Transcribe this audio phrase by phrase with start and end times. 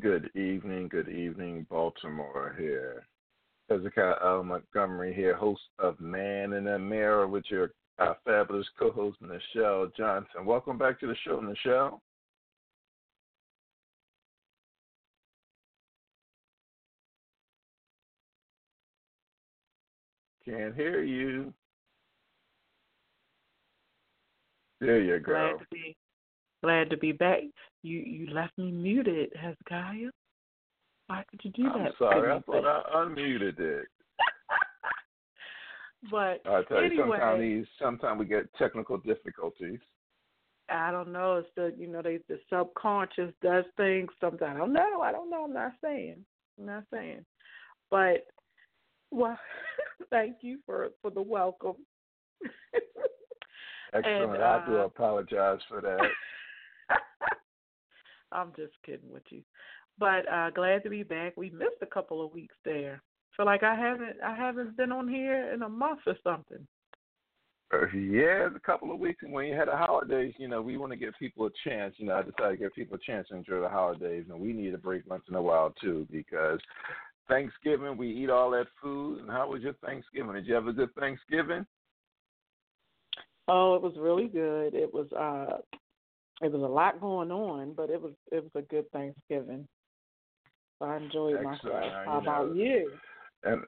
[0.00, 3.06] Good evening, good evening, Baltimore here.
[3.68, 4.44] Hezekiah L.
[4.44, 10.44] Montgomery here, host of Man in the Mirror with your uh, fabulous co-host, Nichelle Johnson.
[10.44, 12.00] Welcome back to the show, Michelle.
[20.44, 21.52] Can't hear you.
[24.80, 25.32] There you go.
[25.32, 25.96] Glad to be
[26.62, 27.42] glad to be back.
[27.82, 30.10] You you left me muted, Hezekiah.
[31.06, 31.92] Why could you do I'm that?
[31.98, 33.86] sorry, I thought I unmuted it.
[36.10, 39.78] but I tell you, anyway, sometimes these, sometimes we get technical difficulties.
[40.70, 41.36] I don't know.
[41.36, 44.56] It's the you know they the subconscious does things sometimes.
[44.56, 45.00] I don't know.
[45.02, 45.44] I don't know.
[45.44, 46.24] I'm not saying.
[46.58, 47.24] I'm not saying.
[47.90, 48.26] But
[49.10, 49.38] well,
[50.10, 51.76] thank you for for the welcome.
[53.94, 54.34] Excellent.
[54.34, 56.00] And, I do uh, apologize for that.
[58.32, 59.42] I'm just kidding with you.
[59.98, 61.36] But uh glad to be back.
[61.36, 63.02] We missed a couple of weeks there.
[63.36, 66.66] Feel like I haven't I haven't been on here in a month or something.
[67.70, 70.62] Uh, yeah, it's a couple of weeks, and when you had the holidays, you know,
[70.62, 71.94] we want to give people a chance.
[71.98, 74.54] You know, I decided to give people a chance to enjoy the holidays, and we
[74.54, 76.60] need a break once in a while too, because
[77.28, 79.20] Thanksgiving we eat all that food.
[79.20, 80.32] And how was your Thanksgiving?
[80.32, 81.66] Did you have a good Thanksgiving?
[83.48, 84.74] Oh, it was really good.
[84.74, 85.58] It was uh
[86.40, 89.66] it was a lot going on, but it was it was a good Thanksgiving.
[90.78, 91.62] So I enjoyed Excellent.
[91.62, 91.92] myself.
[92.06, 92.92] How about you?
[93.44, 93.62] And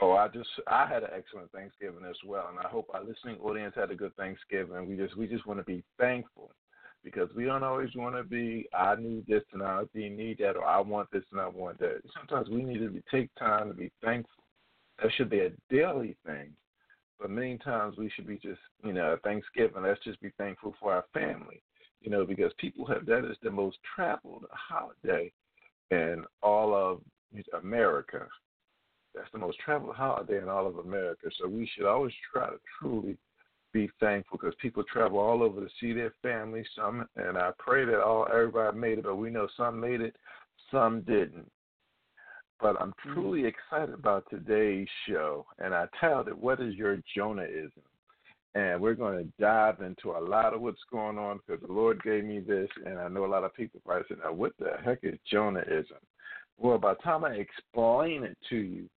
[0.00, 3.38] oh, I just I had an excellent Thanksgiving as well, and I hope our listening
[3.42, 4.88] audience had a good Thanksgiving.
[4.88, 6.50] We just we just want to be thankful
[7.02, 10.64] because we don't always want to be I need this and I need that or
[10.64, 12.00] I want this and I want that.
[12.16, 14.42] Sometimes we need to be, take time to be thankful.
[15.02, 16.52] That should be a daily thing.
[17.20, 20.92] But many times we should be just, you know, Thanksgiving, let's just be thankful for
[20.92, 21.62] our family.
[22.04, 25.32] You know, because people have that is the most traveled holiday
[25.90, 27.00] in all of
[27.58, 28.26] America.
[29.14, 31.30] That's the most traveled holiday in all of America.
[31.40, 33.16] So we should always try to truly
[33.72, 36.62] be thankful because people travel all over to see their family.
[36.76, 40.14] Some, and I pray that all everybody made it, but we know some made it,
[40.70, 41.50] some didn't.
[42.60, 43.14] But I'm mm-hmm.
[43.14, 47.82] truly excited about today's show, and I titled it "What is Your Jonahism?"
[48.54, 52.00] And we're going to dive into a lot of what's going on because the Lord
[52.02, 54.76] gave me this, and I know a lot of people probably say, "Now, what the
[54.84, 55.98] heck is Jonahism?"
[56.56, 58.88] Well, by the time I explain it to you,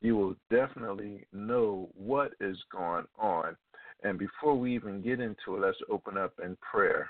[0.00, 3.56] you will definitely know what is going on.
[4.02, 7.08] And before we even get into it, let's open up in prayer.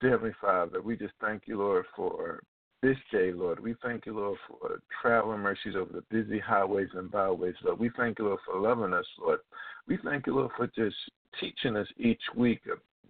[0.00, 2.42] Dear Heavenly Father, we just thank you, Lord, for
[2.82, 3.60] this day, Lord.
[3.60, 7.78] We thank you, Lord, for traveling mercies over the busy highways and byways, Lord.
[7.78, 9.40] We thank you, Lord, for loving us, Lord.
[9.86, 10.96] We thank you, Lord, for just
[11.40, 12.60] teaching us each week,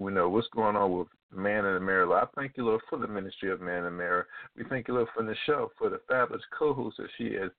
[0.00, 2.06] you know, what's going on with Man in the Mirror.
[2.06, 2.24] Lord.
[2.24, 4.26] I thank you, Lord, for the ministry of Man in the Mirror.
[4.56, 7.50] We thank you, Lord, for the show, for the fabulous co-host that she has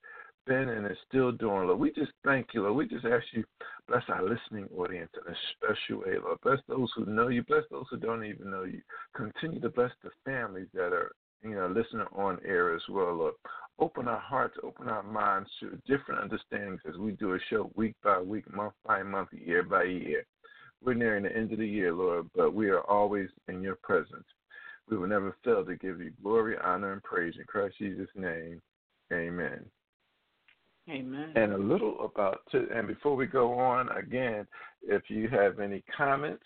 [0.48, 1.80] been and is still doing, Lord.
[1.80, 2.76] We just thank you, Lord.
[2.76, 3.44] We just ask you,
[3.88, 6.40] bless our listening audience in a special way, Lord.
[6.44, 7.44] Bless those who know you.
[7.44, 8.82] Bless those who don't even know you.
[9.16, 11.12] Continue to bless the families that are,
[11.44, 13.34] you know, listening on air as well, Lord.
[13.78, 17.96] Open our hearts, open our minds to different understandings as we do a show week
[18.04, 20.26] by week, month by month, year by year.
[20.84, 24.26] We're nearing the end of the year, Lord, but we are always in your presence.
[24.90, 28.62] We will never fail to give you glory, honor, and praise in Christ Jesus' name.
[29.14, 29.66] Amen.
[30.90, 31.32] Amen.
[31.36, 34.48] And a little about, to, and before we go on, again,
[34.82, 36.44] if you have any comments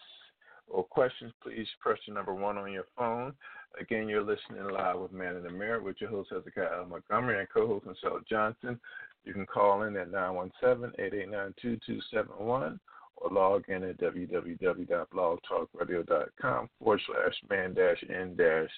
[0.67, 3.33] or questions, please press the number one on your phone.
[3.79, 6.85] Again, you're listening live with Man in the Mirror with your host, Hezekiah L.
[6.85, 8.79] Montgomery, and co host Nichelle Johnson.
[9.23, 12.79] You can call in at 917 889 2271
[13.17, 18.69] or log in at www.blogtalkradio.com forward slash man dash n dash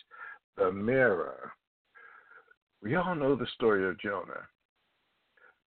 [0.57, 1.53] the mirror.
[2.81, 4.47] We all know the story of Jonah.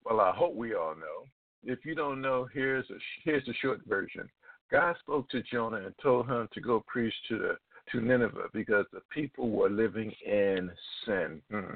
[0.04, 1.26] Well, I hope we all know.
[1.64, 4.30] If you don't know, here's a here's the short version.
[4.72, 7.58] God spoke to Jonah and told him to go preach to the
[7.92, 10.72] to Nineveh because the people were living in
[11.06, 11.42] sin.
[11.52, 11.76] Hmm.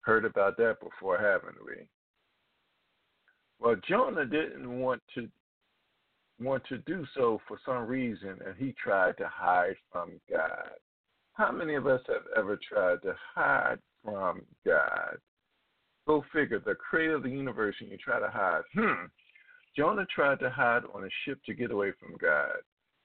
[0.00, 1.86] Heard about that before, haven't we?
[3.60, 5.28] Well, Jonah didn't want to
[6.40, 10.70] want to do so for some reason, and he tried to hide from God.
[11.32, 15.18] How many of us have ever tried to hide from God?
[16.06, 18.62] Go figure, the creator of the universe, and you try to hide.
[18.74, 19.06] Hmm.
[19.76, 22.56] Jonah tried to hide on a ship to get away from God.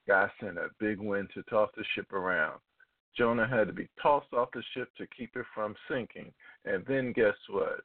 [0.08, 2.58] God sent a big wind to toss the ship around.
[3.16, 6.32] Jonah had to be tossed off the ship to keep it from sinking.
[6.64, 7.80] And then guess what?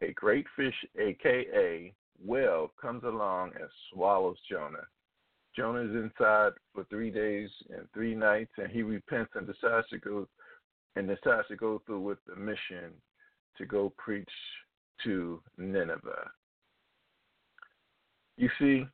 [0.00, 1.92] A great fish, aka
[2.24, 4.86] whale, comes along and swallows Jonah.
[5.54, 9.98] Jonah is inside for three days and three nights, and he repents and decides to
[9.98, 10.26] go
[10.96, 12.92] and decides to go through with the mission
[13.56, 14.28] to go preach
[15.04, 16.30] to Nineveh.
[18.36, 18.86] You see,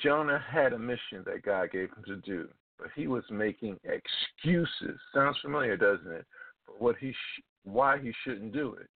[0.00, 2.48] Jonah had a mission that God gave him to do,
[2.78, 4.98] but he was making excuses.
[5.14, 6.26] Sounds familiar, doesn't it?
[6.66, 8.88] For what he sh- why he shouldn't do it.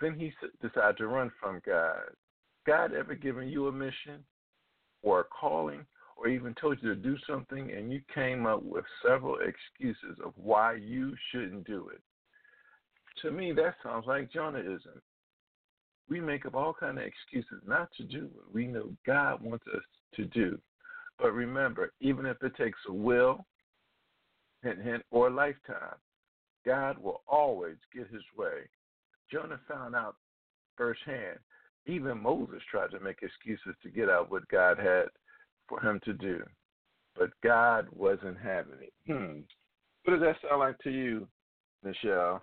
[0.00, 2.10] Then he decided to run from God.
[2.66, 4.24] God ever given you a mission
[5.02, 8.84] or a calling or even told you to do something and you came up with
[9.06, 12.00] several excuses of why you shouldn't do it?
[13.22, 15.00] To me, that sounds like Jonah-ism.
[16.08, 19.64] We make up all kind of excuses not to do what we know God wants
[19.74, 19.82] us
[20.14, 20.58] to do.
[21.18, 23.44] But remember, even if it takes a will,
[24.62, 25.96] hint, hint, or a lifetime,
[26.64, 28.68] God will always get his way.
[29.30, 30.16] Jonah found out
[30.76, 31.38] firsthand.
[31.86, 35.04] Even Moses tried to make excuses to get out what God had
[35.68, 36.42] for him to do.
[37.16, 38.92] But God wasn't having it.
[39.06, 39.40] Hmm.
[40.04, 41.26] What does that sound like to you,
[41.84, 42.40] Nichelle?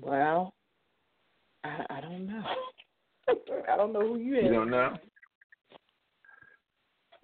[0.00, 0.54] Well,
[1.64, 2.44] I, I don't know.
[3.68, 4.40] I don't know who you are.
[4.42, 4.96] You don't know?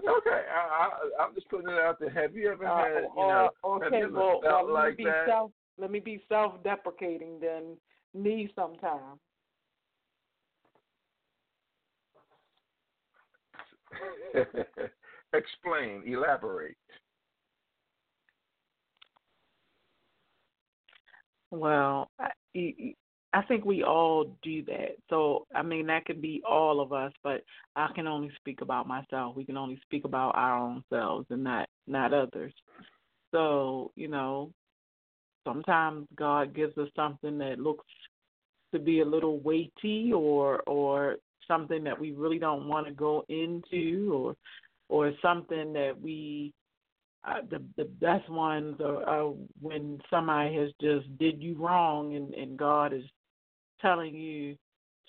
[0.02, 2.10] Okay, I, I, I'm just putting it out there.
[2.10, 4.98] Have you ever had, you know, uh, okay, have you ever well, felt well, like
[4.98, 5.24] be that?
[5.26, 7.76] self let me be self deprecating then
[8.14, 9.18] me sometimes.
[15.34, 16.76] Explain, elaborate.
[21.50, 22.30] Well, I,
[23.32, 24.96] I think we all do that.
[25.10, 27.42] So, I mean, that could be all of us, but
[27.74, 29.36] I can only speak about myself.
[29.36, 32.52] We can only speak about our own selves and not not others.
[33.32, 34.52] So, you know,
[35.44, 37.84] sometimes God gives us something that looks
[38.72, 43.24] to be a little weighty or or something that we really don't want to go
[43.28, 44.36] into or
[44.88, 46.52] or something that we
[47.26, 52.34] uh, the the best ones are, are when somebody has just did you wrong and
[52.34, 53.04] and God is
[53.80, 54.56] telling you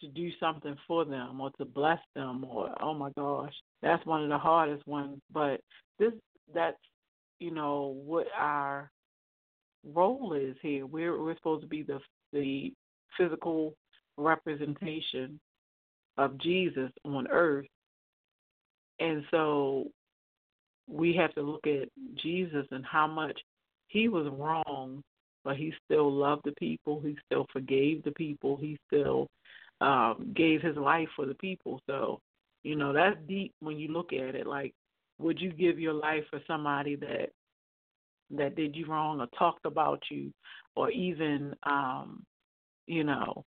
[0.01, 3.53] to do something for them or to bless them or oh my gosh
[3.85, 5.21] that's one of the hardest ones.
[5.31, 5.61] But
[5.99, 6.11] this
[6.53, 6.77] that's
[7.39, 8.91] you know what our
[9.93, 11.99] role is here we're we're supposed to be the
[12.33, 12.73] the
[13.17, 13.73] physical
[14.17, 15.39] representation
[16.17, 17.67] of Jesus on earth
[18.99, 19.87] and so
[20.87, 23.39] we have to look at Jesus and how much
[23.87, 25.03] he was wrong,
[25.43, 27.01] but he still loved the people.
[27.01, 28.57] He still forgave the people.
[28.57, 29.27] He still
[29.81, 31.81] um, gave his life for the people.
[31.87, 32.19] So,
[32.63, 34.47] you know, that's deep when you look at it.
[34.47, 34.73] Like,
[35.19, 37.29] would you give your life for somebody that
[38.31, 40.31] that did you wrong or talked about you,
[40.75, 42.23] or even, um,
[42.87, 43.45] you know,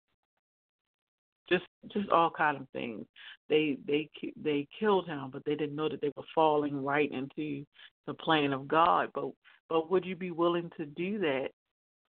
[1.49, 3.04] just just all kind of things.
[3.49, 4.11] They they
[4.42, 7.64] they killed him, but they didn't know that they were falling right into
[8.06, 9.11] the plan of God.
[9.14, 9.30] But
[9.68, 11.49] but would you be willing to do that?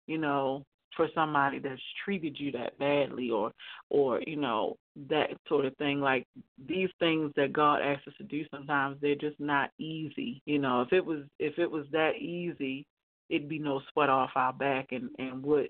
[0.07, 0.65] You know,
[0.95, 3.51] for somebody that's treated you that badly, or
[3.89, 4.77] or you know
[5.09, 5.99] that sort of thing.
[6.01, 6.27] Like
[6.67, 10.41] these things that God asks us to do, sometimes they're just not easy.
[10.45, 12.85] You know, if it was if it was that easy,
[13.29, 15.67] it'd be no sweat off our back, and and what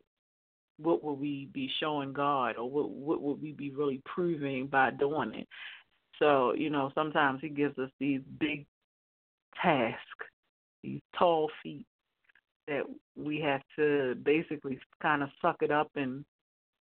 [0.77, 4.91] what would we be showing God or what what would we be really proving by
[4.91, 5.47] doing it?
[6.19, 8.65] So, you know, sometimes he gives us these big
[9.61, 9.99] tasks,
[10.83, 11.85] these tall feet
[12.67, 12.83] that
[13.15, 16.25] we have to basically kind of suck it up and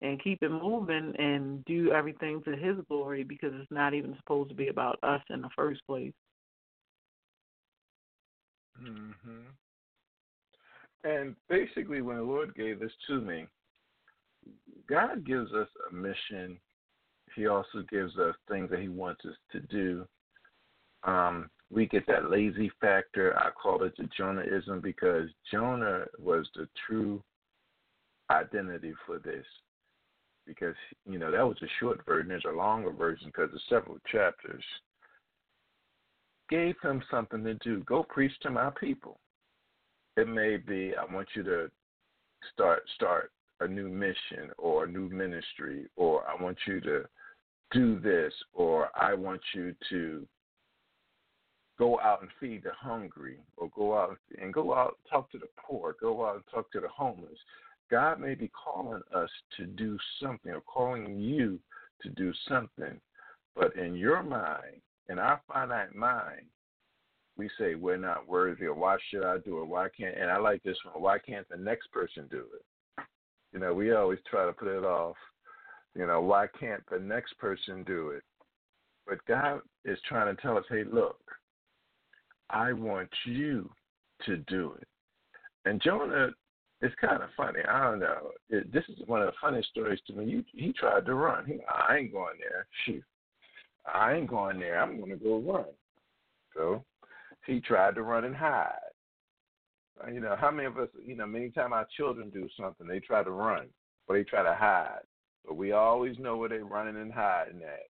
[0.00, 4.49] and keep it moving and do everything to his glory because it's not even supposed
[4.49, 6.12] to be about us in the first place.
[8.80, 9.47] Mhm.
[11.02, 13.49] And basically when the Lord gave this to me,
[14.87, 16.61] God gives us a mission.
[17.35, 20.06] He also gives us things that He wants us to do.
[21.02, 23.37] Um, we get that lazy factor.
[23.38, 27.22] I call it the Jonahism because Jonah was the true
[28.30, 29.44] identity for this.
[30.46, 32.28] Because you know that was a short version.
[32.28, 34.64] There's a longer version because of several chapters.
[36.48, 37.80] Gave him something to do.
[37.84, 39.18] Go preach to my people.
[40.16, 41.70] It may be I want you to
[42.54, 47.04] start start a new mission or a new ministry, or I want you to
[47.72, 50.26] do this, or I want you to
[51.78, 55.49] go out and feed the hungry, or go out and go out talk to the
[55.58, 57.38] poor, go out and talk to the homeless.
[57.90, 61.58] God may be calling us to do something, or calling you
[62.02, 63.00] to do something,
[63.56, 66.42] but in your mind, in our finite mind,
[67.37, 69.66] we say we're not worthy, or why should I do it?
[69.66, 70.16] Why can't?
[70.18, 71.00] And I like this one.
[71.00, 73.04] Why can't the next person do it?
[73.52, 75.16] You know, we always try to put it off.
[75.94, 78.23] You know, why can't the next person do it?
[79.06, 81.18] But God is trying to tell us, hey, look,
[82.50, 83.70] I want you
[84.26, 84.88] to do it.
[85.64, 86.30] And Jonah
[86.80, 87.60] it's kind of funny.
[87.68, 88.30] I don't know.
[88.50, 90.26] It, this is one of the funniest stories to me.
[90.26, 91.44] You, he tried to run.
[91.46, 92.66] He, I ain't going there.
[92.84, 93.02] Shoot,
[93.92, 94.80] I ain't going there.
[94.80, 95.64] I'm going to go run.
[96.54, 96.84] So
[97.46, 98.74] he tried to run and hide.
[100.02, 102.86] Uh, you know, how many of us, you know, many times our children do something,
[102.86, 103.66] they try to run
[104.06, 105.00] or they try to hide.
[105.44, 107.88] But we always know where they're running and hiding at.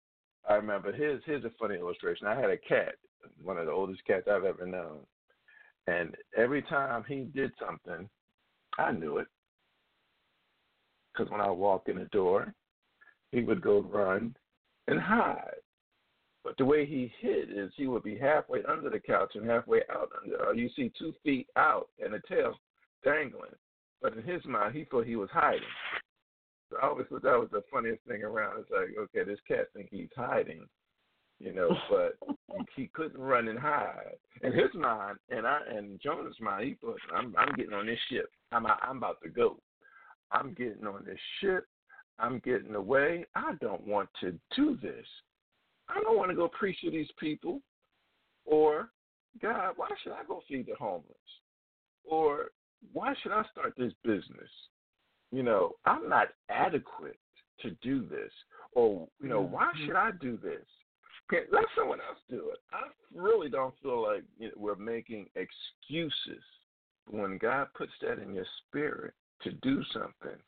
[0.48, 2.26] I remember here's here's a funny illustration.
[2.26, 2.94] I had a cat
[3.42, 4.98] one of the oldest cats I've ever known.
[5.86, 8.08] And every time he did something,
[8.78, 9.28] I knew it.
[11.12, 12.52] Because when I walked in the door,
[13.32, 14.36] he would go run
[14.88, 15.60] and hide.
[16.44, 19.80] But the way he hid is he would be halfway under the couch and halfway
[19.90, 20.48] out under.
[20.48, 22.54] Uh, you see two feet out and a tail
[23.04, 23.50] dangling.
[24.02, 25.60] But in his mind, he thought he was hiding.
[26.76, 28.60] So I always thought that was the funniest thing around.
[28.60, 30.66] It's like, okay, this cat think he's hiding,
[31.38, 32.16] you know, but
[32.74, 34.16] he couldn't run and hide.
[34.42, 37.98] In his mind, and I and Jonah's mind, he thought, I'm I'm getting on this
[38.10, 38.30] ship.
[38.52, 39.58] I'm I'm about to go.
[40.32, 41.66] I'm getting on this ship.
[42.18, 43.26] I'm getting away.
[43.34, 45.06] I don't want to do this.
[45.88, 47.60] I don't want to go preach to these people.
[48.44, 48.90] Or,
[49.40, 51.16] God, why should I go feed the homeless?
[52.04, 52.50] Or
[52.92, 54.50] why should I start this business?
[55.32, 57.18] You know, I'm not adequate
[57.60, 58.30] to do this.
[58.72, 59.86] Or, you know, why mm-hmm.
[59.86, 60.64] should I do this?
[61.30, 62.58] let someone else do it.
[62.72, 66.42] I really don't feel like you know, we're making excuses
[67.08, 70.38] when God puts that in your spirit to do something,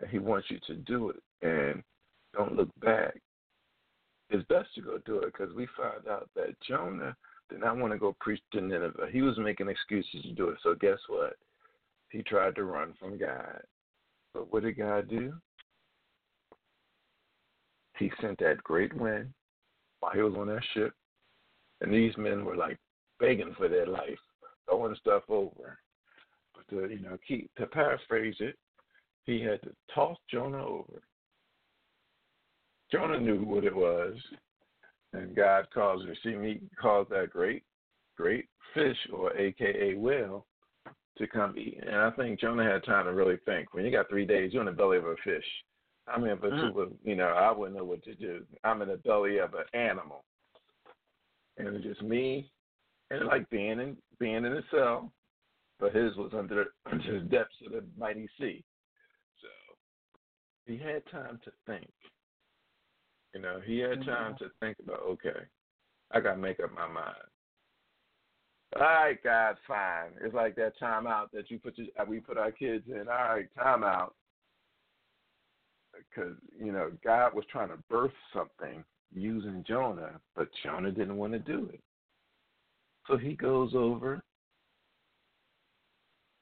[0.00, 1.82] and He wants you to do it, and
[2.34, 3.20] don't look back.
[4.28, 7.16] It's best to go do it because we found out that Jonah
[7.48, 9.08] did not want to go preach to Nineveh.
[9.12, 10.58] He was making excuses to do it.
[10.62, 11.34] So guess what?
[12.10, 13.60] He tried to run from God.
[14.36, 15.32] But what did God do?
[17.98, 19.32] He sent that great wind
[20.00, 20.92] while he was on that ship,
[21.80, 22.76] and these men were like
[23.18, 24.18] begging for their life,
[24.68, 25.78] throwing stuff over.
[26.54, 28.56] But to you know, keep to paraphrase it,
[29.24, 31.00] he had to toss Jonah over.
[32.92, 34.16] Jonah knew what it was,
[35.14, 36.18] and God it.
[36.22, 37.62] See me calls that great,
[38.18, 40.44] great fish or AKA whale
[41.18, 41.80] to come eat.
[41.86, 43.72] And I think Jonah had time to really think.
[43.72, 45.44] When you got three days, you're in the belly of a fish.
[46.08, 46.74] I mean, but mm.
[46.74, 48.44] would, you know, I wouldn't know what to do.
[48.64, 50.24] I'm in the belly of an animal,
[51.58, 52.48] and it's just me,
[53.10, 55.12] and like being in being in a cell,
[55.80, 58.62] but his was under, under the depths of the mighty sea.
[59.42, 59.48] So
[60.66, 61.90] he had time to think.
[63.34, 65.00] You know, he had time to think about.
[65.02, 65.40] Okay,
[66.12, 67.16] I got to make up my mind.
[68.74, 70.10] All right, God, fine.
[70.20, 73.06] It's like that timeout that you put your, we put our kids in.
[73.08, 74.10] All right, timeout,
[75.94, 81.32] because you know God was trying to birth something using Jonah, but Jonah didn't want
[81.32, 81.80] to do it.
[83.06, 84.22] So he goes over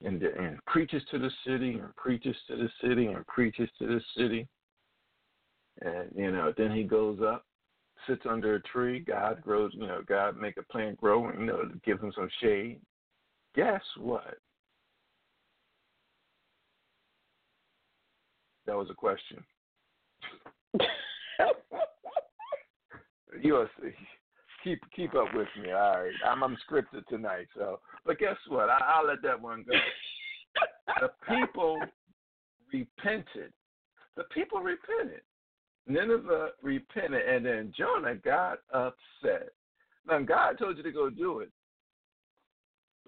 [0.02, 4.00] and, and preaches to the city and preaches to the city and preaches to the
[4.16, 4.48] city.
[5.82, 7.44] And you know, then he goes up,
[8.06, 9.00] sits under a tree.
[9.00, 12.28] God grows, you know, God make a plant grow and you know, give him some
[12.40, 12.80] shade.
[13.54, 14.38] Guess what?
[18.66, 19.44] That was a question.
[23.42, 23.66] you
[24.64, 25.70] keep keep up with me.
[25.70, 27.46] All right, I'm I'm scripted tonight.
[27.56, 28.70] So, but guess what?
[28.70, 29.76] I, I'll let that one go.
[31.00, 31.78] the people
[32.72, 33.52] repented.
[34.16, 35.20] The people repented.
[35.86, 39.50] Nineveh repented, and then Jonah got upset.
[40.06, 41.50] Now God told you to go do it,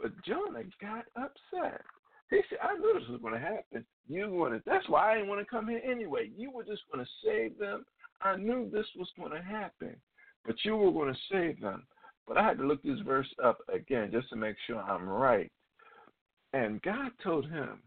[0.01, 1.83] but Jonah got upset.
[2.31, 3.85] He said, I knew this was going to happen.
[4.09, 6.31] You wanted, that's why I didn't want to come here anyway.
[6.37, 7.85] You were just going to save them.
[8.21, 9.95] I knew this was going to happen,
[10.45, 11.87] but you were going to save them.
[12.27, 15.51] But I had to look this verse up again just to make sure I'm right.
[16.53, 17.79] And God told him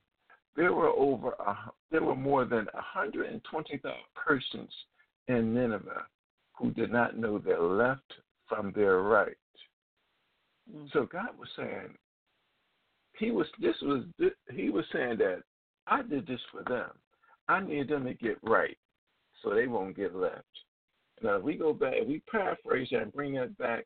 [0.55, 1.57] there were over a,
[1.91, 4.69] there were more than 120,000 persons
[5.27, 6.05] in Nineveh
[6.57, 8.13] who did not know their left
[8.47, 9.37] from their right.
[10.73, 10.87] Mm-hmm.
[10.93, 11.95] So God was saying,
[13.17, 14.03] He was this was
[14.53, 15.41] He was saying that
[15.87, 16.89] I did this for them.
[17.47, 18.77] I need them to get right,
[19.41, 20.43] so they won't get left.
[21.21, 23.85] Now, if we go back, if we paraphrase that and bring that back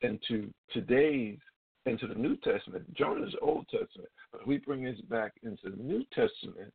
[0.00, 1.38] into today's
[1.86, 6.04] into the New Testament, Jonah's Old Testament, but we bring this back into the New
[6.14, 6.72] Testament.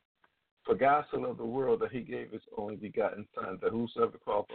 [0.65, 4.17] For God so loved the world that He gave His only begotten Son, that whosoever
[4.23, 4.45] calls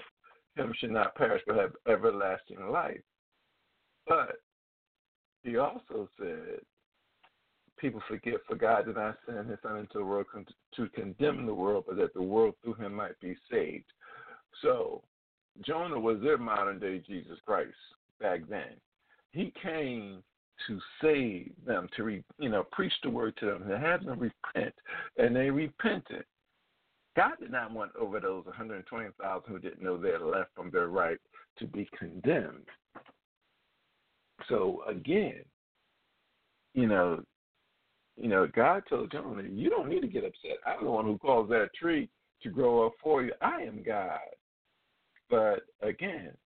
[0.57, 3.01] him should not perish but have everlasting life.
[4.07, 4.37] But
[5.43, 6.61] He also said,
[7.79, 10.27] people forget, for God did not send His Son into the world
[10.77, 13.93] to condemn the world, but that the world through Him might be saved.
[14.63, 15.03] So
[15.67, 17.75] Jonah was their modern day Jesus Christ
[18.21, 18.77] back then.
[19.33, 20.23] He came
[20.67, 24.19] to save them, to re, you know preach the word to them, to have them
[24.19, 24.75] repent,
[25.17, 26.25] and they repented.
[27.17, 31.19] God did not want over those 120,000 who didn't know their left from their right
[31.59, 32.69] to be condemned.
[34.49, 35.45] So again,
[36.75, 37.23] you know,
[38.17, 40.59] you know, God told Jonah, "You don't need to get upset.
[40.67, 42.09] I'm the one who caused that tree
[42.43, 43.33] to grow up for you.
[43.41, 44.21] I am God."
[45.31, 46.37] But again,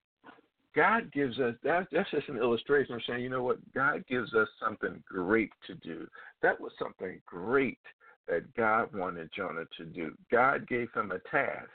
[0.79, 4.33] God gives us that that's just an illustration of saying, you know what, God gives
[4.33, 6.07] us something great to do.
[6.41, 7.81] That was something great
[8.29, 10.13] that God wanted Jonah to do.
[10.31, 11.69] God gave him a task.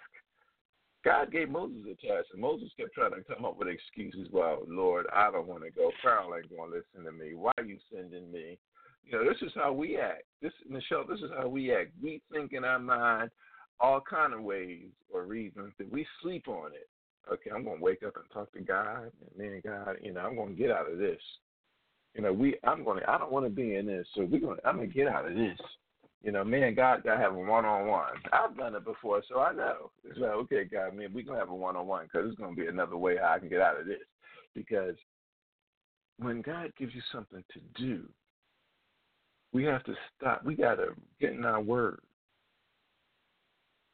[1.04, 4.30] God gave Moses a task, and Moses kept trying to come up with excuses.
[4.32, 5.92] Well, Lord, I don't want to go.
[6.02, 7.34] Pharaoh ain't going to listen to me.
[7.34, 8.58] Why are you sending me?
[9.04, 10.24] You know, this is how we act.
[10.42, 11.92] This, Nichelle, this is how we act.
[12.02, 13.32] We think in our mind
[13.82, 16.88] all kind of ways or reasons that we sleep on it
[17.32, 20.22] okay, I'm going to wake up and talk to God, and then God, you know,
[20.22, 21.22] I'm going to get out of this.
[22.16, 24.40] You know, we, I'm going to, I don't want to be in this, so we're
[24.40, 25.58] going, to, I'm going to get out of this.
[26.24, 28.14] You know, me and God got to have a one-on-one.
[28.32, 29.92] I've done it before, so I know.
[30.06, 32.62] It's like, okay, God, man, we're going to have a one-on-one because it's going to
[32.62, 33.98] be another way how I can get out of this.
[34.56, 34.96] Because
[36.18, 38.08] when God gives you something to do,
[39.52, 40.46] we have to stop.
[40.46, 42.00] We got to get in our word.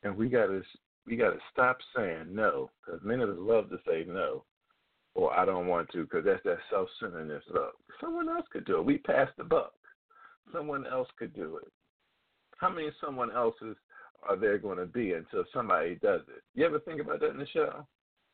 [0.03, 0.61] And we got to
[1.07, 4.43] we got to stop saying no because many of us love to say no
[5.15, 7.43] or I don't want to because that's that self centeredness.
[7.53, 8.85] Look, someone else could do it.
[8.85, 9.73] We passed the buck.
[10.53, 11.71] Someone else could do it.
[12.57, 13.75] How many someone else's
[14.27, 16.43] are there going to be until somebody does it?
[16.55, 17.85] You ever think about that in the show?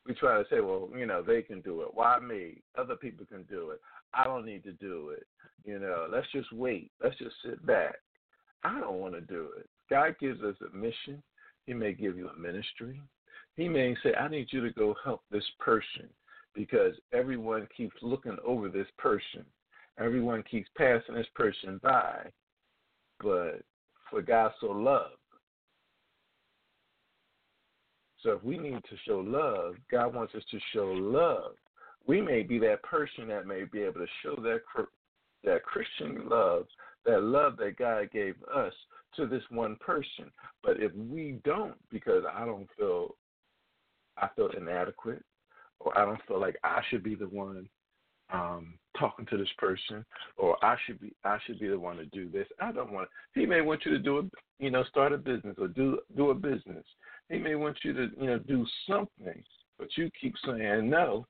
[0.07, 1.89] We try to say, well, you know, they can do it.
[1.93, 2.61] Why me?
[2.77, 3.81] Other people can do it.
[4.13, 5.25] I don't need to do it.
[5.63, 6.91] You know, let's just wait.
[7.03, 7.95] Let's just sit back.
[8.63, 9.67] I don't want to do it.
[9.89, 11.21] God gives us a mission.
[11.65, 13.01] He may give you a ministry.
[13.55, 16.09] He may say, I need you to go help this person
[16.53, 19.45] because everyone keeps looking over this person.
[19.99, 22.27] Everyone keeps passing this person by.
[23.21, 23.61] But
[24.09, 25.15] for God so loved.
[28.21, 31.53] So if we need to show love, God wants us to show love.
[32.07, 34.61] We may be that person that may be able to show that
[35.43, 36.65] that Christian love,
[37.05, 38.73] that love that God gave us
[39.17, 40.31] to this one person.
[40.63, 43.15] But if we don't, because I don't feel,
[44.17, 45.23] I feel inadequate,
[45.79, 47.67] or I don't feel like I should be the one
[48.33, 50.05] um, talking to this person,
[50.37, 52.47] or I should be, I should be the one to do this.
[52.59, 53.09] I don't want.
[53.33, 54.23] He may want you to do a,
[54.59, 56.85] you know, start a business or do do a business.
[57.29, 59.43] He may want you to, you know, do something,
[59.77, 61.25] but you keep saying no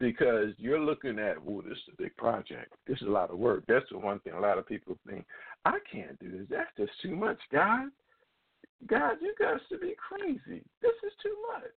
[0.00, 2.72] because you're looking at, oh, this is a big project.
[2.86, 3.64] This is a lot of work.
[3.66, 5.24] That's the one thing a lot of people think.
[5.64, 6.46] I can't do this.
[6.50, 7.88] That's just too much, God.
[8.86, 10.62] God, you got to be crazy.
[10.82, 11.72] This is too much.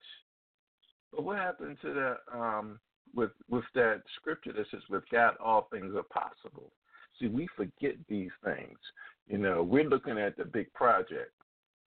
[1.13, 2.79] But what happened to that um,
[3.15, 6.71] with with that scripture that says, "With God, all things are possible."
[7.19, 8.79] See, we forget these things.
[9.27, 11.33] You know, we're looking at the big project.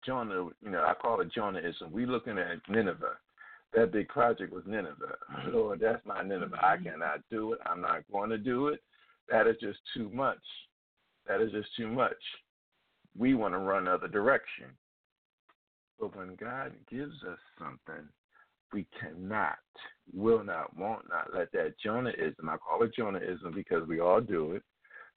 [0.05, 1.91] Jonah, you know, I call it Jonahism.
[1.91, 3.17] We're looking at Nineveh
[3.75, 5.15] that big project was Nineveh.
[5.47, 6.57] Lord, that's my Nineveh.
[6.61, 6.89] I mm-hmm.
[6.89, 7.59] cannot do it.
[7.65, 8.81] I'm not going to do it.
[9.29, 10.37] That is just too much.
[11.27, 12.11] That is just too much.
[13.17, 14.65] We want to run other direction.
[15.99, 18.07] But when God gives us something,
[18.73, 19.59] we cannot,
[20.13, 24.53] will not, won't not let that Jonahism, I call it Jonahism because we all do
[24.53, 24.63] it.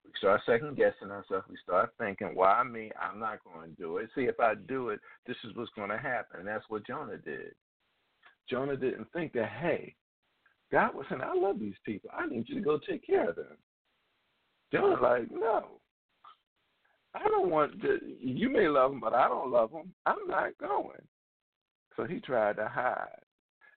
[0.05, 1.47] We start second guessing ourselves.
[1.49, 2.91] We start thinking, why me?
[3.01, 4.09] I'm not going to do it.
[4.15, 6.39] See, if I do it, this is what's going to happen.
[6.39, 7.53] And that's what Jonah did.
[8.49, 9.95] Jonah didn't think that, hey,
[10.71, 12.09] God was saying, I love these people.
[12.13, 13.57] I need you to go take care of them.
[14.71, 15.79] Jonah like, no.
[17.15, 19.93] I don't want to, you may love them, but I don't love them.
[20.05, 21.01] I'm not going.
[21.95, 23.07] So he tried to hide.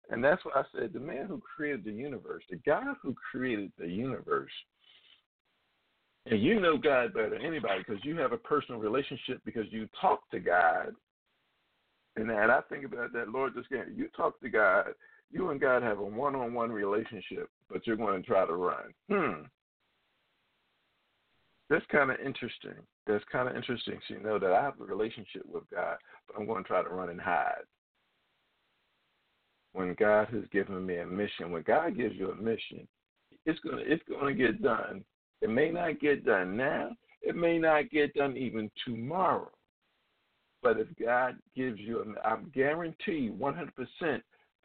[0.10, 3.72] And that's why I said the man who created the universe, the God who created
[3.78, 4.52] the universe,
[6.26, 9.88] and you know God better than anybody because you have a personal relationship because you
[10.00, 10.94] talk to God.
[12.20, 14.88] And, and I think about that, Lord, just getting you talk to God,
[15.32, 18.54] you and God have a one on one relationship, but you're going to try to
[18.54, 18.94] run.
[19.10, 19.44] Hmm.
[21.70, 22.74] That's kind of interesting.
[23.08, 24.00] That's kind of interesting.
[24.08, 26.84] So you know that I have a relationship with God, but I'm going to try
[26.84, 27.64] to run and hide.
[29.74, 32.88] When God has given me a mission, when God gives you a mission,
[33.46, 35.06] it's gonna it's gonna get done.
[35.42, 36.90] It may not get done now.
[37.22, 39.52] It may not get done even tomorrow.
[40.62, 43.70] But if God gives you, I guarantee you 100%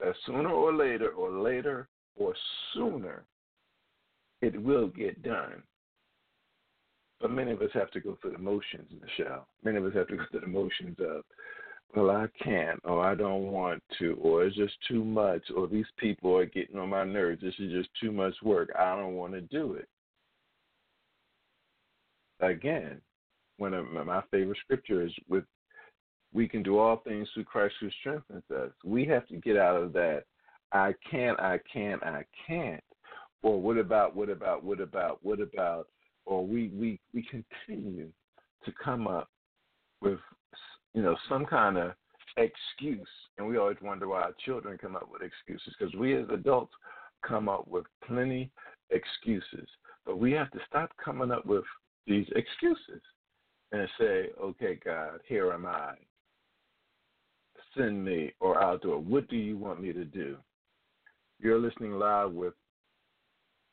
[0.01, 2.35] that sooner or later, or later or
[2.73, 3.25] sooner,
[4.43, 5.63] it will get done.
[7.21, 9.45] But many of us have to go through the motions, Nichelle.
[9.63, 11.23] Many of us have to go through the motions of,
[11.95, 15.87] well, I can't, or I don't want to, or it's just too much, or these
[15.97, 17.41] people are getting on my nerves.
[17.41, 18.71] This is just too much work.
[18.77, 19.89] I don't want to do it.
[22.41, 23.01] Again,
[23.59, 25.45] one of my favorite scriptures with
[26.35, 28.73] we can do all things through Christ who strengthens us.
[28.85, 30.25] We have to get out of that
[30.73, 32.83] I can't, I can't, I can't.
[33.43, 35.87] Or what about, what about, what about, what about,
[36.27, 38.09] or we, we, we continue
[38.65, 39.29] to come up
[40.01, 40.19] with,
[40.95, 41.93] you know, some kind of
[42.37, 43.09] excuse.
[43.39, 46.73] And we always wonder why our children come up with excuses because we as adults
[47.25, 48.51] come up with plenty
[48.91, 49.69] excuses.
[50.05, 51.65] But we have to stop coming up with
[52.07, 53.03] these excuses
[53.71, 55.95] and say, okay, God, here am I
[57.77, 59.01] send me or I'll do it.
[59.01, 60.37] What do you want me to do?
[61.41, 62.55] You're listening live with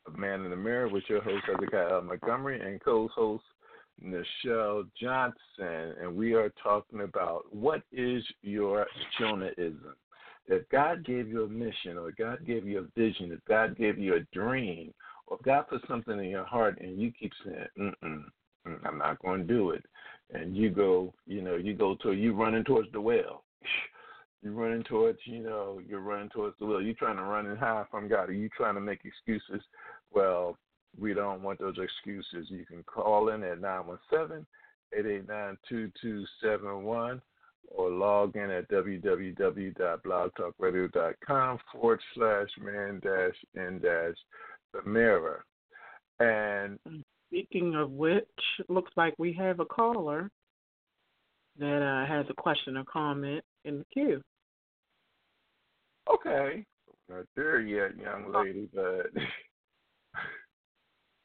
[0.06, 3.44] a Man in the Mirror with your host, Hezekiah Montgomery, and co host
[4.02, 5.94] Nichelle Johnson.
[6.00, 8.86] And we are talking about what is your
[9.20, 9.94] Jonahism?
[10.48, 13.96] If God gave you a mission, or God gave you a vision, if God gave
[13.96, 14.92] you a dream,
[15.28, 18.24] or if God put something in your heart and you keep saying, mm-mm,
[18.66, 19.84] mm, I'm not going to do it,
[20.34, 23.44] and you go, you know, you go to, you running towards the well
[24.42, 26.82] you're running towards, you know, you're running towards the will.
[26.82, 28.28] You're trying to run and hide from God.
[28.28, 29.62] Are you trying to make excuses?
[30.12, 30.58] Well,
[30.98, 32.48] we don't want those excuses.
[32.50, 34.44] You can call in at 917
[34.92, 37.22] 889 2271
[37.68, 44.16] or log in at www.blogtalkradio.com forward slash man dash in dash
[44.74, 45.44] the mirror.
[46.20, 46.78] And
[47.28, 48.26] speaking of which,
[48.68, 50.30] looks like we have a caller
[51.58, 54.22] that uh, has a question or comment in the queue.
[56.10, 56.64] Okay,
[57.08, 59.12] not there yet, young lady, but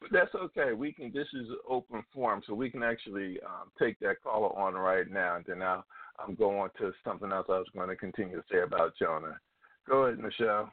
[0.01, 0.73] but that's okay.
[0.73, 1.11] We can.
[1.13, 5.37] This is open forum, so we can actually um, take that caller on right now,
[5.37, 5.85] and then I'll
[6.19, 9.39] I'm going to something else I was going to continue to say about Jonah.
[9.87, 10.69] Go ahead, Nichelle.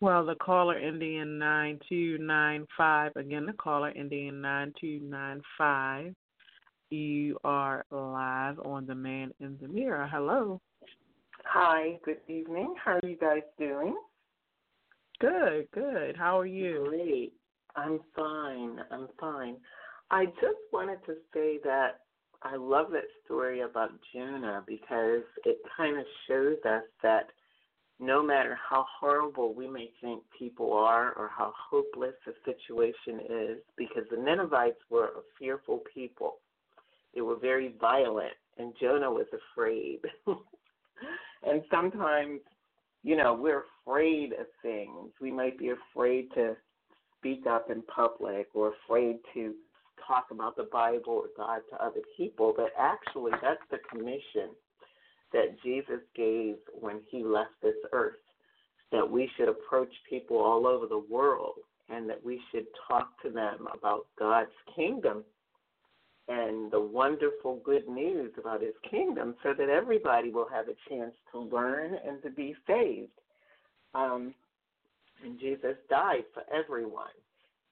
[0.00, 3.12] Well, the caller ending in 9295.
[3.16, 6.14] Again, the caller ending in 9295.
[6.90, 10.08] You are live on the Man in the Mirror.
[10.12, 10.60] Hello.
[11.44, 12.74] Hi, good evening.
[12.82, 13.96] How are you guys doing?
[15.20, 16.16] Good, good.
[16.16, 16.86] How are you?
[16.88, 17.32] Great.
[17.74, 18.78] I'm fine.
[18.90, 19.56] I'm fine.
[20.10, 22.00] I just wanted to say that
[22.42, 27.28] I love that story about Jonah because it kind of shows us that
[27.98, 33.58] no matter how horrible we may think people are or how hopeless a situation is,
[33.76, 36.36] because the Ninevites were a fearful people.
[37.14, 40.00] They were very violent, and Jonah was afraid.
[41.46, 42.40] and sometimes,
[43.02, 45.12] you know, we're afraid of things.
[45.20, 46.56] We might be afraid to
[47.18, 49.54] speak up in public or afraid to
[50.06, 54.50] talk about the Bible or God to other people, but actually that's the commission
[55.32, 58.14] that Jesus gave when he left this earth
[58.92, 61.56] that we should approach people all over the world
[61.88, 65.24] and that we should talk to them about God's kingdom
[66.28, 71.14] and the wonderful good news about his kingdom so that everybody will have a chance
[71.32, 73.10] to learn and to be saved.
[73.94, 74.34] Um,
[75.24, 77.06] and Jesus died for everyone.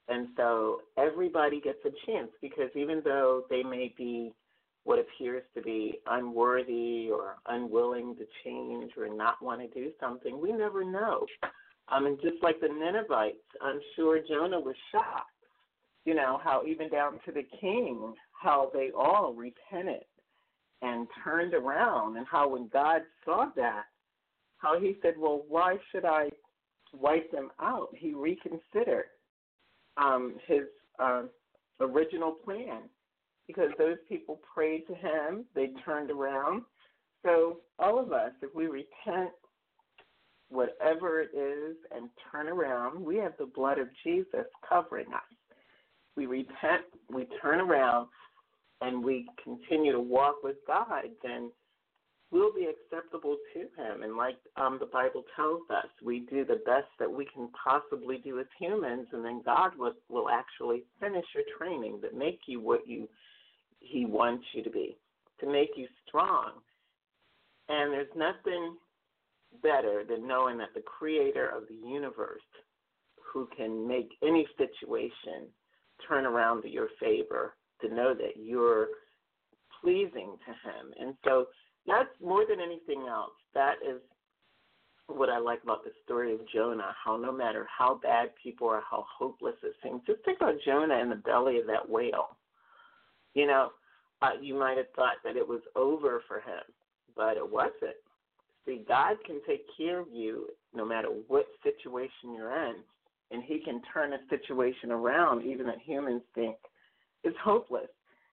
[0.09, 4.33] And so everybody gets a chance because even though they may be
[4.85, 10.41] what appears to be unworthy or unwilling to change or not want to do something,
[10.41, 11.27] we never know.
[11.89, 15.31] I mean, just like the Ninevites, I'm sure Jonah was shocked.
[16.05, 20.05] You know, how even down to the king how they all repented
[20.83, 23.85] and turned around, and how when God saw that,
[24.59, 26.29] how he said, Well, why should I
[26.93, 27.89] wipe them out?
[27.97, 29.07] He reconsidered
[29.97, 30.63] um, his
[30.99, 31.23] uh,
[31.81, 32.83] original plan
[33.47, 36.63] because those people prayed to him, they turned around.
[37.25, 39.31] So, all of us, if we repent
[40.51, 45.23] whatever it is and turn around, we have the blood of Jesus covering us.
[46.17, 48.09] We repent, we turn around,
[48.81, 51.51] and we continue to walk with God, then
[52.31, 54.03] we'll be acceptable to Him.
[54.03, 58.19] And like um, the Bible tells us, we do the best that we can possibly
[58.19, 62.61] do as humans, and then God will, will actually finish your training that make you
[62.61, 63.09] what you
[63.81, 64.97] He wants you to be,
[65.41, 66.53] to make you strong.
[67.69, 68.77] And there's nothing
[69.63, 72.43] better than knowing that the creator of the universe,
[73.33, 75.49] who can make any situation
[76.07, 77.55] turn around to your favor,
[77.87, 78.89] to know that you're
[79.81, 80.93] pleasing to him.
[81.01, 81.47] And so
[81.87, 83.33] that's more than anything else.
[83.55, 84.01] That is
[85.07, 88.83] what I like about the story of Jonah, how no matter how bad people are,
[88.91, 92.37] how hopeless it seems, just think about Jonah in the belly of that whale.
[93.35, 93.71] You know,
[94.23, 96.63] uh, you might have thought that it was over for him,
[97.15, 97.97] but it wasn't.
[98.65, 102.77] See, God can take care of you no matter what situation you're in,
[103.31, 106.57] and He can turn a situation around, even that humans think
[107.25, 107.89] is hopeless.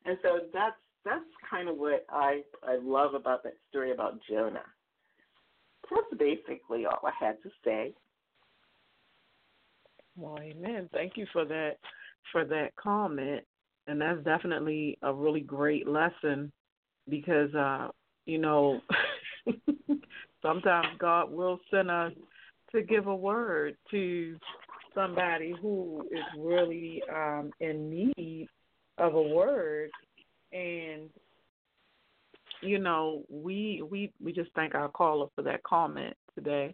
[0.05, 4.63] And so that's that's kind of what I I love about that story about Jonah.
[5.89, 7.93] That's basically all I had to say.
[10.15, 10.89] Well, amen.
[10.93, 11.77] Thank you for that
[12.31, 13.43] for that comment,
[13.87, 16.51] and that's definitely a really great lesson
[17.09, 17.89] because uh,
[18.25, 18.79] you know
[20.41, 22.13] sometimes God will send us
[22.73, 24.37] to give a word to
[24.93, 28.47] somebody who is really um, in need
[29.01, 29.89] of a word,
[30.53, 31.09] and
[32.61, 36.73] you know we we we just thank our caller for that comment today.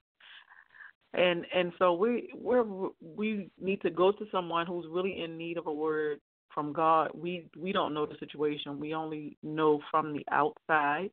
[1.14, 2.62] And and so we we
[3.02, 6.20] we need to go to someone who's really in need of a word
[6.54, 7.12] from God.
[7.14, 8.80] We we don't know the situation.
[8.80, 11.12] We only know from the outside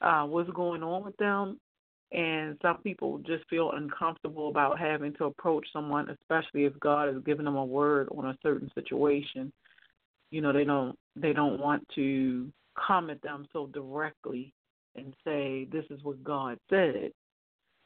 [0.00, 1.60] uh, what's going on with them.
[2.12, 7.22] And some people just feel uncomfortable about having to approach someone, especially if God has
[7.24, 9.52] given them a word on a certain situation.
[10.30, 12.50] You know, they don't they don't want to
[12.86, 14.52] come at them so directly
[14.96, 17.10] and say, This is what God said.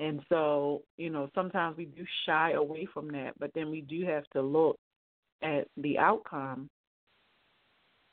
[0.01, 4.07] And so, you know, sometimes we do shy away from that, but then we do
[4.07, 4.79] have to look
[5.43, 6.71] at the outcome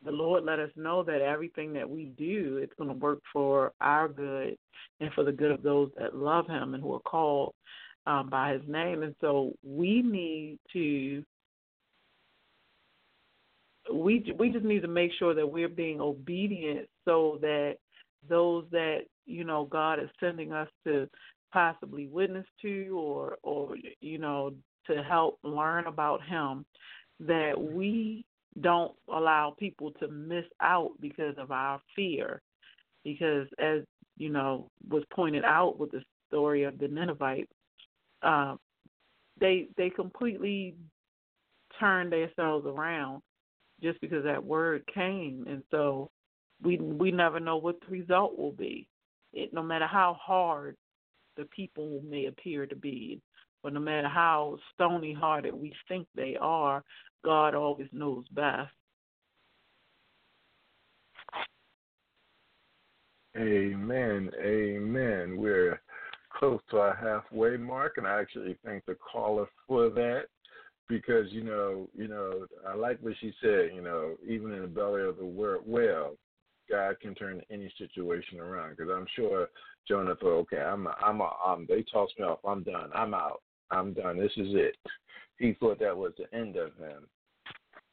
[0.06, 3.74] the Lord let us know that everything that we do it's going to work for
[3.82, 4.56] our good
[5.00, 7.54] and for the good of those that love Him and who are called
[8.06, 9.04] um, by His name.
[9.04, 11.24] And so we need to
[13.94, 17.78] we we just need to make sure that we're being obedient so that
[18.28, 21.08] those that you know God is sending us to
[21.52, 24.54] possibly witness to or or you know
[24.88, 26.66] to help learn about Him
[27.20, 28.26] that we
[28.62, 32.42] don't allow people to miss out because of our fear.
[33.04, 33.82] Because as
[34.18, 37.52] you know was pointed out with the story of the Ninevites,
[38.24, 38.56] uh,
[39.40, 40.76] they they completely
[41.80, 43.22] turned themselves around
[43.82, 46.10] just because that word came, and so
[46.62, 48.88] we we never know what the result will be.
[49.34, 50.78] It, no matter how hard
[51.38, 53.22] the people may appear to be,
[53.62, 56.84] but no matter how stony hearted we think they are,
[57.24, 58.72] God always knows best.
[63.38, 64.32] Amen.
[64.42, 65.36] Amen.
[65.36, 65.82] We're
[66.30, 70.28] close to our halfway mark, and I actually thank the caller for that
[70.88, 73.72] because you know, you know, I like what she said.
[73.74, 76.16] You know, even in the belly of the whale,
[76.70, 78.76] God can turn any situation around.
[78.76, 79.50] Because I'm sure
[79.88, 82.40] Jonah thought, okay, I'm, a, I'm, a, um, they tossed me off.
[82.48, 82.90] I'm done.
[82.94, 83.42] I'm out.
[83.72, 84.18] I'm done.
[84.18, 84.76] This is it.
[85.38, 87.08] He thought that was the end of him.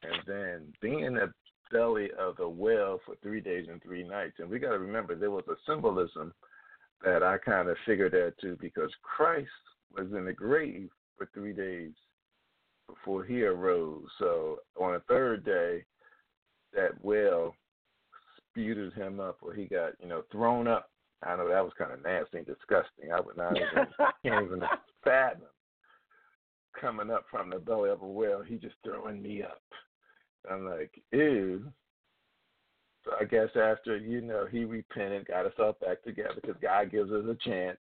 [0.02, 1.32] And then being in the
[1.70, 4.34] belly of the whale for three days and three nights.
[4.38, 6.32] And we got to remember there was a symbolism
[7.04, 9.48] that I kind of figured that too because Christ
[9.96, 11.92] was in the grave for three days
[12.94, 14.06] before he arose.
[14.18, 15.84] So on the third day,
[16.74, 17.54] that whale
[18.36, 20.90] sputed him up, or he got you know thrown up.
[21.24, 23.12] I know that was kind of nasty and disgusting.
[23.12, 23.86] I would not even
[24.24, 24.62] can't even
[25.04, 25.42] fathom
[26.78, 28.42] coming up from the belly of a whale.
[28.42, 29.62] He just throwing me up.
[30.50, 31.70] I'm like, ew.
[33.04, 37.10] So I guess after, you know, he repented, got himself back together because God gives
[37.10, 37.78] us a chance.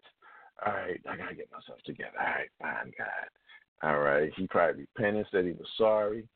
[0.66, 2.18] All right, I got to get myself together.
[2.20, 3.30] All right, fine, God.
[3.84, 4.32] All right.
[4.36, 6.28] He probably repented, said he was sorry.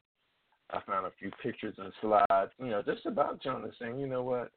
[0.71, 4.23] I found a few pictures and slides, you know, just about Jonah saying, you know
[4.23, 4.51] what?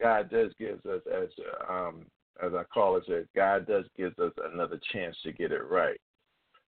[0.00, 1.28] God does gives us, as
[1.70, 2.06] um,
[2.44, 6.00] as I call it, said, God does gives us another chance to get it right.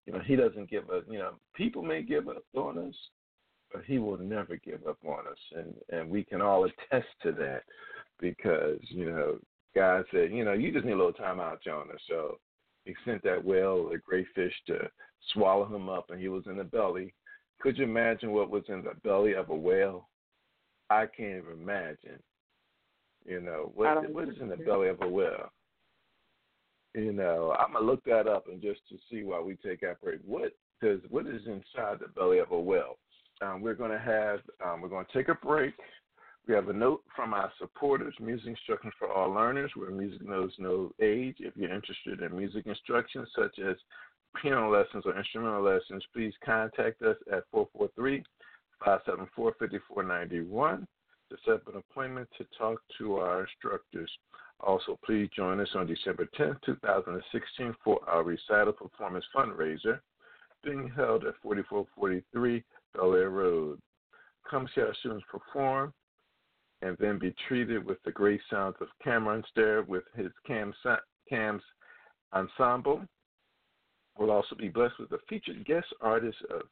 [0.06, 1.02] You know, He doesn't give us.
[1.10, 2.94] You know, people may give up on us,
[3.72, 7.32] but he will never give up on us, and and we can all attest to
[7.32, 7.62] that
[8.20, 9.38] because you know
[9.74, 11.94] God said, you know, you just need a little time out, Jonah.
[12.08, 12.38] So
[12.84, 14.88] he sent that whale, the great fish, to
[15.32, 17.14] swallow him up, and he was in the belly.
[17.60, 20.08] Could you imagine what was in the belly of a whale?
[20.90, 22.22] I can't even imagine.
[23.24, 25.50] You know what what is in the belly of a whale?
[26.94, 29.96] You know, I'm gonna look that up and just to see why we take our
[30.02, 30.20] break.
[30.24, 32.98] What does what is inside the belly of a whale?
[33.40, 35.74] Um, we're gonna have um, we're gonna take a break.
[36.46, 40.52] We have a note from our supporters, Music Instruction for All Learners, where music knows
[40.58, 41.36] no age.
[41.38, 43.76] If you're interested in music instruction, such as
[44.40, 48.22] piano lessons or instrumental lessons, please contact us at 443
[48.84, 50.86] 574 5491
[51.30, 54.10] to set up an appointment to talk to our instructors.
[54.60, 60.00] Also, please join us on December 10, 2016 for our recital performance fundraiser
[60.62, 63.78] being held at 4443 Bel Road.
[64.50, 65.92] Come see our students perform
[66.82, 70.74] and then be treated with the great sounds of Cameron Stair with his Cam's,
[71.28, 71.62] Cam's
[72.32, 73.02] ensemble.
[74.18, 76.62] We'll also be blessed with a featured guest artist of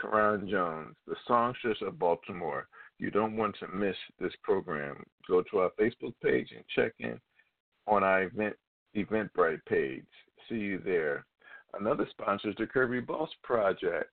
[0.00, 2.68] Karan Jones, the songstress of Baltimore.
[2.98, 5.02] You don't want to miss this program.
[5.28, 7.20] Go to our Facebook page and check in
[7.86, 8.56] on our event
[8.96, 10.06] Eventbrite page.
[10.48, 11.26] See you there.
[11.78, 14.10] Another sponsor is the Curvy Boss Project.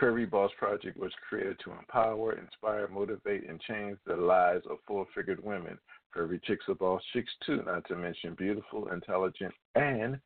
[0.00, 5.06] Curvy Boss Project was created to empower, inspire, motivate, and change the lives of full
[5.14, 5.78] figured women.
[6.14, 10.20] Curvy Chicks of all chicks too, not to mention beautiful, intelligent, and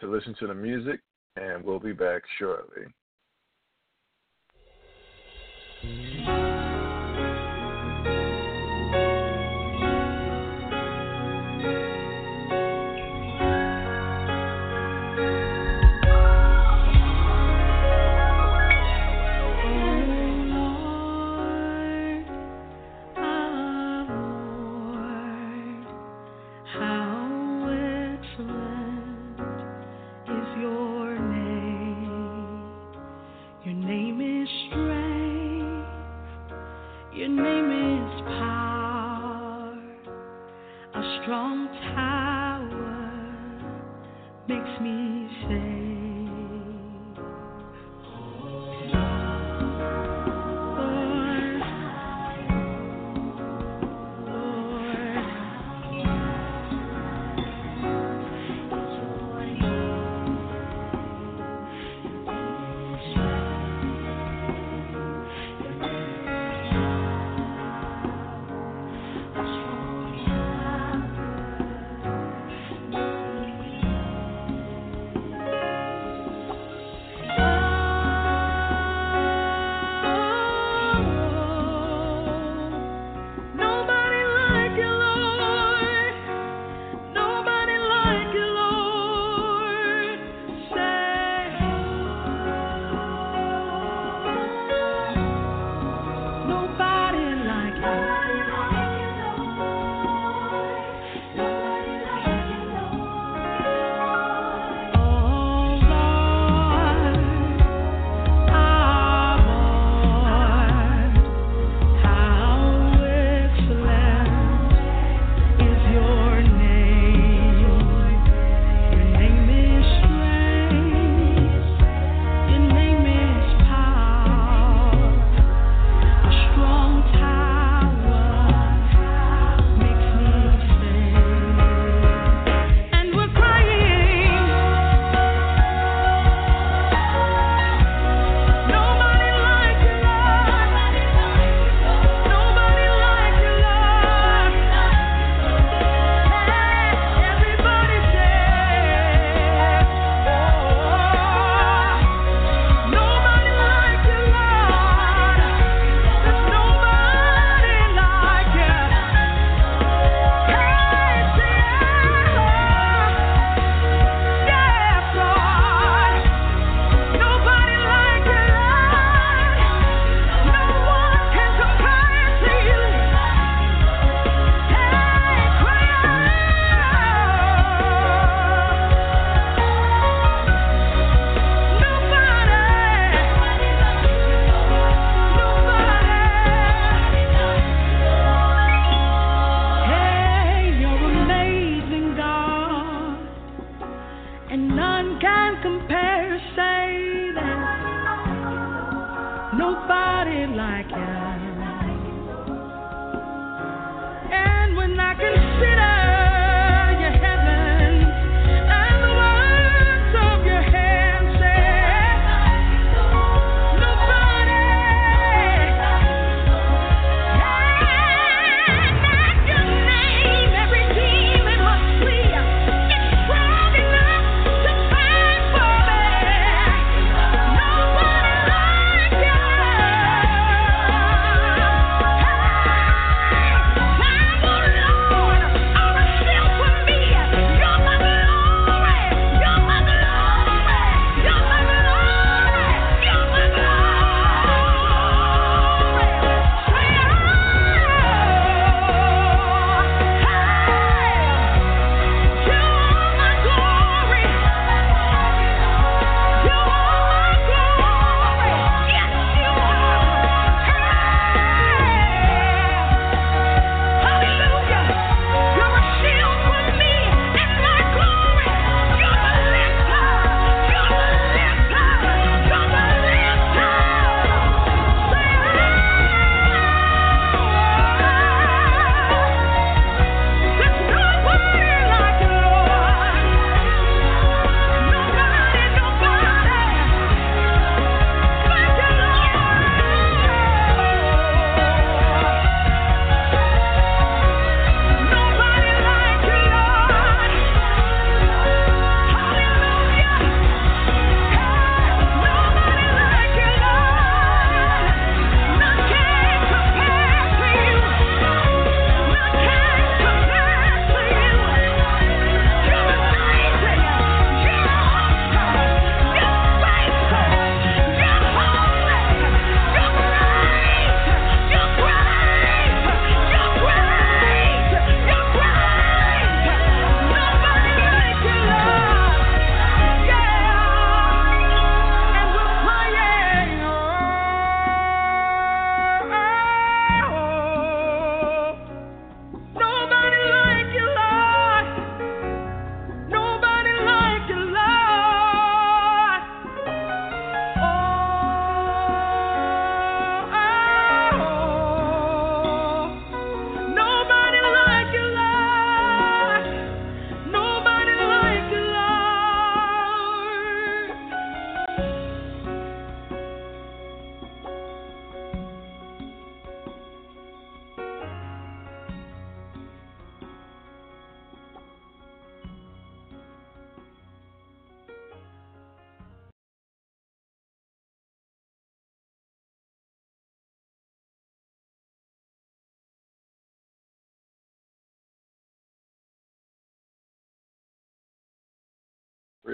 [0.01, 1.01] to listen to the music
[1.37, 2.85] and we'll be back shortly.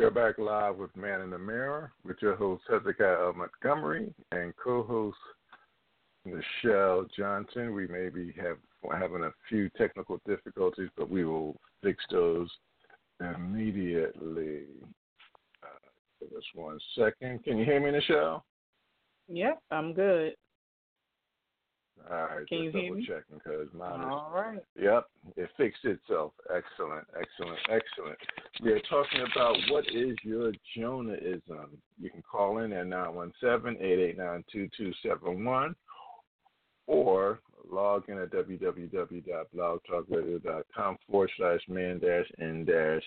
[0.00, 3.34] We are back live with Man in the Mirror with your host Hezekiah.
[3.36, 5.18] Montgomery and co-host
[6.26, 7.74] Nichelle Johnson.
[7.74, 8.56] We may be have,
[8.98, 12.48] having a few technical difficulties, but we will fix those
[13.20, 14.62] immediately.
[15.62, 15.88] Uh,
[16.18, 17.44] give us one second.
[17.44, 18.40] Can you hear me, Nichelle?
[19.28, 20.32] Yep, I'm good.
[22.10, 24.58] All right, Can just double checking because mine is All right.
[24.80, 26.32] Yep, it fixed itself.
[26.54, 28.18] Excellent, excellent, excellent.
[28.62, 31.70] We are talking about what is your Jonahism.
[32.00, 35.74] You can call in at 917-889-2271
[36.86, 37.40] or
[37.70, 43.04] log in at www.blogtalkradio.com forward slash man dash in dash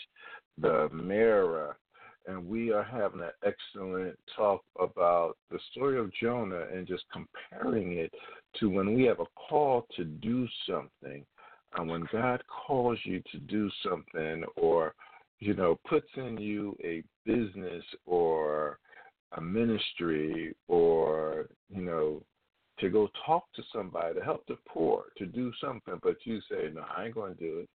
[0.57, 1.77] the mirror.
[2.25, 7.97] And we are having an excellent talk about the story of Jonah and just comparing
[7.97, 8.13] it
[8.59, 11.25] to when we have a call to do something,
[11.77, 14.93] and when God calls you to do something, or
[15.39, 18.79] you know, puts in you a business or
[19.37, 22.21] a ministry, or you know,
[22.79, 26.69] to go talk to somebody to help the poor, to do something, but you say,
[26.73, 27.69] no, I ain't going to do it,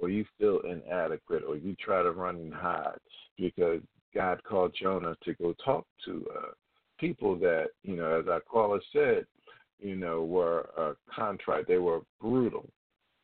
[0.00, 2.98] or you feel inadequate, or you try to run and hide
[3.36, 3.80] because
[4.14, 6.50] God called Jonah to go talk to uh,
[6.98, 9.26] people that, you know, as our caller said,
[9.80, 11.66] you know, were uh, contrite.
[11.68, 12.68] They were brutal,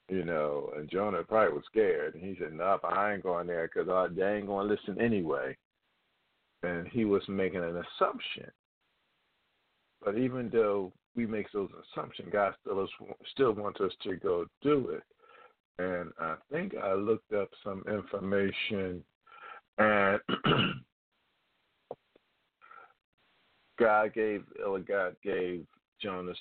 [0.09, 0.71] you know.
[0.77, 2.15] And Jonah probably was scared.
[2.15, 5.57] And he said, "Nope, I ain't going there because they ain't going to listen anyway."
[6.63, 8.51] And he was making an assumption.
[10.05, 12.91] But even though we make those assumptions, God still is,
[13.33, 15.03] still wants us to go do it.
[15.79, 19.03] And I think I looked up some information,
[19.79, 20.21] and
[23.79, 25.67] God gave or God gave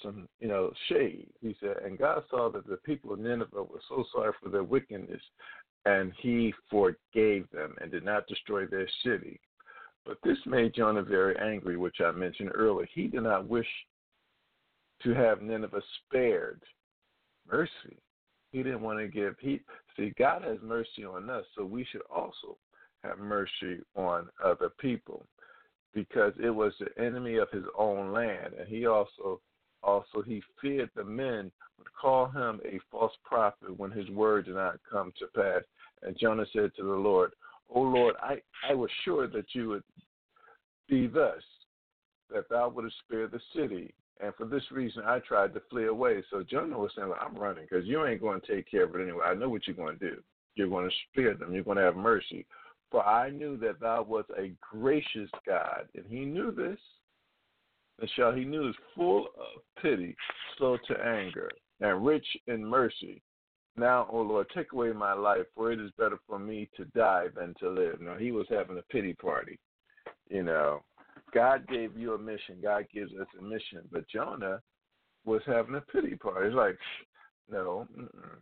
[0.01, 1.27] Some, you know, shade.
[1.41, 4.63] He said, and God saw that the people of Nineveh were so sorry for their
[4.63, 5.21] wickedness,
[5.85, 9.39] and he forgave them and did not destroy their city.
[10.05, 12.87] But this made Jonah very angry, which I mentioned earlier.
[12.93, 13.67] He did not wish
[15.03, 16.61] to have Nineveh spared
[17.49, 17.97] mercy.
[18.51, 19.61] He didn't want to give he
[19.97, 22.57] see God has mercy on us, so we should also
[23.03, 25.25] have mercy on other people
[25.93, 29.39] because it was the enemy of his own land and he also
[29.83, 34.55] also he feared the men would call him a false prophet when his word did
[34.55, 35.63] not come to pass.
[36.01, 37.33] And Jonah said to the Lord,
[37.73, 38.37] O Lord, I,
[38.69, 39.83] I was sure that you would
[40.87, 41.41] be thus,
[42.31, 43.93] that thou wouldst spare the city.
[44.21, 46.23] And for this reason, I tried to flee away.
[46.29, 49.01] So Jonah was saying, I'm running because you ain't going to take care of it
[49.01, 49.25] anyway.
[49.25, 50.17] I know what you're going to do.
[50.55, 51.53] You're going to spare them.
[51.53, 52.45] You're going to have mercy.
[52.91, 55.87] For I knew that thou was a gracious God.
[55.95, 56.77] And he knew this.
[57.99, 60.15] And shall he knew is full of pity,
[60.57, 63.21] slow to anger, and rich in mercy.
[63.75, 67.27] Now, O Lord, take away my life, for it is better for me to die
[67.35, 68.01] than to live.
[68.01, 69.59] Now, he was having a pity party.
[70.29, 70.83] You know,
[71.33, 72.57] God gave you a mission.
[72.61, 73.81] God gives us a mission.
[73.91, 74.61] But Jonah
[75.25, 76.47] was having a pity party.
[76.47, 76.77] It's like,
[77.49, 77.87] no.
[77.97, 78.37] Mm-mm.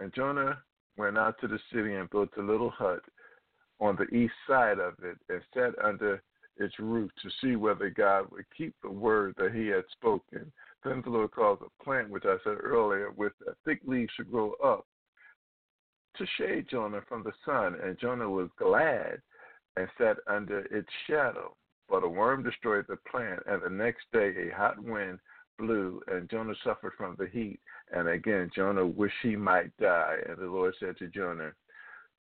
[0.00, 0.58] And Jonah
[0.96, 3.00] went out to the city and built a little hut
[3.80, 6.22] on the east side of it and sat under
[6.56, 10.52] its roof to see whether God would keep the word that he had spoken.
[10.84, 13.32] Then the Lord caused a plant, which I said earlier, with
[13.64, 14.86] thick leaves to grow up
[16.16, 17.76] to shade Jonah from the sun.
[17.82, 19.20] And Jonah was glad
[19.76, 21.56] and sat under its shadow.
[21.88, 25.18] But a worm destroyed the plant, and the next day a hot wind
[25.58, 27.60] blew, and Jonah suffered from the heat.
[27.92, 30.16] And again, Jonah wished he might die.
[30.26, 31.52] And the Lord said to Jonah,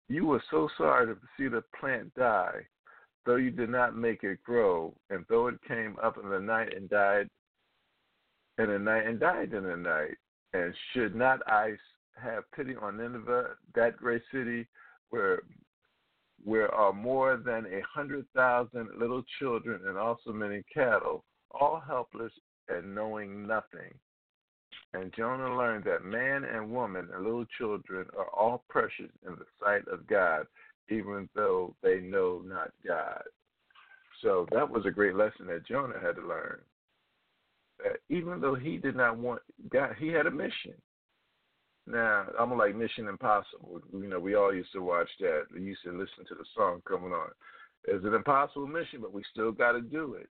[0.09, 2.67] You were so sorry to see the plant die,
[3.29, 6.75] though you did not make it grow, and though it came up in the night
[6.75, 7.29] and died
[8.57, 10.15] in the night and died in the night.
[10.55, 11.75] And should not I
[12.17, 14.67] have pity on Nineveh, that great city
[15.11, 15.43] where
[16.43, 22.33] where are more than a hundred thousand little children and also many cattle, all helpless
[22.71, 23.93] and knowing nothing.
[24.95, 29.45] And Jonah learned that man and woman and little children are all precious in the
[29.63, 30.47] sight of God,
[30.91, 33.23] even though they know not God.
[34.23, 36.59] So that was a great lesson that Jonah had to learn.
[37.79, 40.75] That even though he did not want God, he had a mission.
[41.87, 43.81] Now I'm like Mission Impossible.
[43.93, 45.45] You know, we all used to watch that.
[45.55, 47.29] We used to listen to the song coming on.
[47.85, 50.29] It's an impossible mission, but we still got to do it.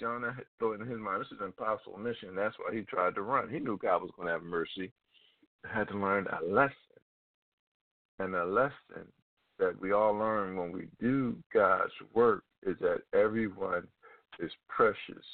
[0.00, 2.34] Jonah thought in his mind, this is an impossible mission.
[2.34, 3.50] That's why he tried to run.
[3.50, 4.92] He knew God was going to have mercy.
[5.64, 6.72] Had to learn a lesson,
[8.20, 9.10] and a lesson
[9.58, 13.86] that we all learn when we do God's work is that everyone
[14.40, 15.24] is precious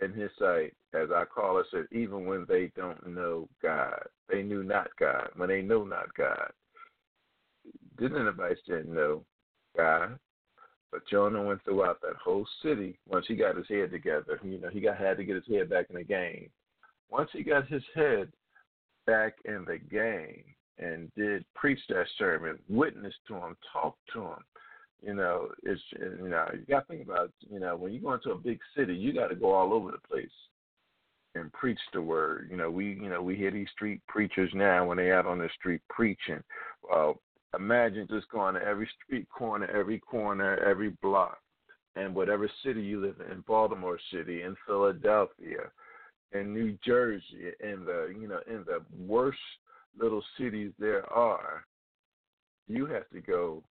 [0.00, 4.02] in his sight, as our caller said, even when they don't know God.
[4.28, 5.28] They knew not God.
[5.36, 6.50] When they know not God.
[7.98, 9.24] Didn't anybody didn't know
[9.76, 10.18] God.
[10.90, 14.38] But Jonah went throughout that whole city once he got his head together.
[14.42, 16.50] You know, he got had to get his head back in the game.
[17.10, 18.30] Once he got his head
[19.06, 20.44] back in the game
[20.78, 24.44] and did preach that sermon, witness to him, talk to him,
[25.02, 28.14] you know, it's you know, you got to think about you know when you go
[28.14, 30.30] into a big city, you got to go all over the place
[31.34, 32.48] and preach the word.
[32.50, 35.38] You know, we you know we hear these street preachers now when they out on
[35.38, 36.42] the street preaching.
[36.88, 37.20] Well,
[37.56, 41.38] imagine just going to every street corner, every corner, every block,
[41.96, 45.68] and whatever city you live in, Baltimore City, in Philadelphia,
[46.32, 49.38] in New Jersey, in the you know in the worst
[49.98, 51.64] little cities there are,
[52.68, 53.62] you have to go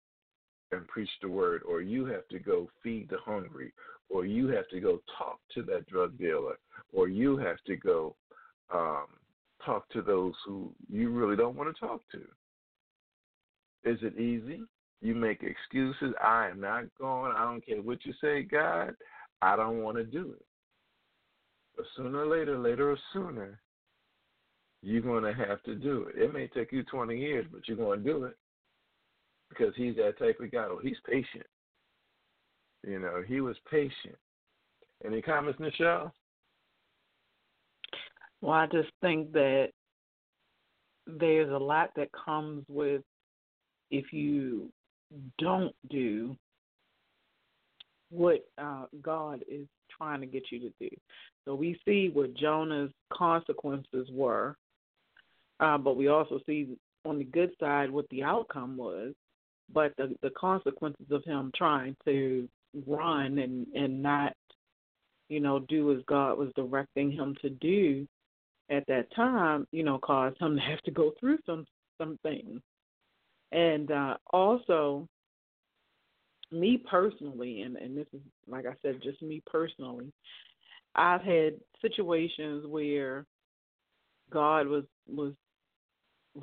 [0.71, 3.73] and preach the word, or you have to go feed the hungry,
[4.09, 6.57] or you have to go talk to that drug dealer,
[6.93, 8.15] or you have to go
[8.73, 9.05] um,
[9.65, 12.19] talk to those who you really don't want to talk to.
[13.83, 14.61] Is it easy?
[15.01, 16.13] You make excuses.
[16.23, 17.33] I am not going.
[17.35, 18.95] I don't care what you say, God.
[19.41, 20.45] I don't want to do it.
[21.75, 23.59] But sooner or later, later or sooner,
[24.81, 26.21] you're going to have to do it.
[26.21, 28.35] It may take you 20 years, but you're going to do it
[29.49, 30.67] because he's that type of guy.
[30.67, 31.45] Well, he's patient.
[32.85, 34.15] You know, he was patient.
[35.05, 36.11] Any comments, Nichelle?
[38.41, 39.69] Well, I just think that
[41.05, 43.01] there's a lot that comes with
[43.91, 44.71] if you
[45.37, 46.35] don't do
[48.09, 50.89] what uh, God is trying to get you to do.
[51.45, 54.55] So we see what Jonah's consequences were,
[55.61, 59.13] uh, but we also see on the good side what the outcome was
[59.73, 62.47] but the the consequences of him trying to
[62.85, 64.33] run and and not
[65.31, 68.05] you know, do as God was directing him to do
[68.69, 71.65] at that time, you know, caused him to have to go through some
[71.97, 72.59] some things.
[73.53, 75.07] And uh also
[76.51, 80.11] me personally and, and this is like I said, just me personally,
[80.95, 83.25] I've had situations where
[84.33, 85.31] God was was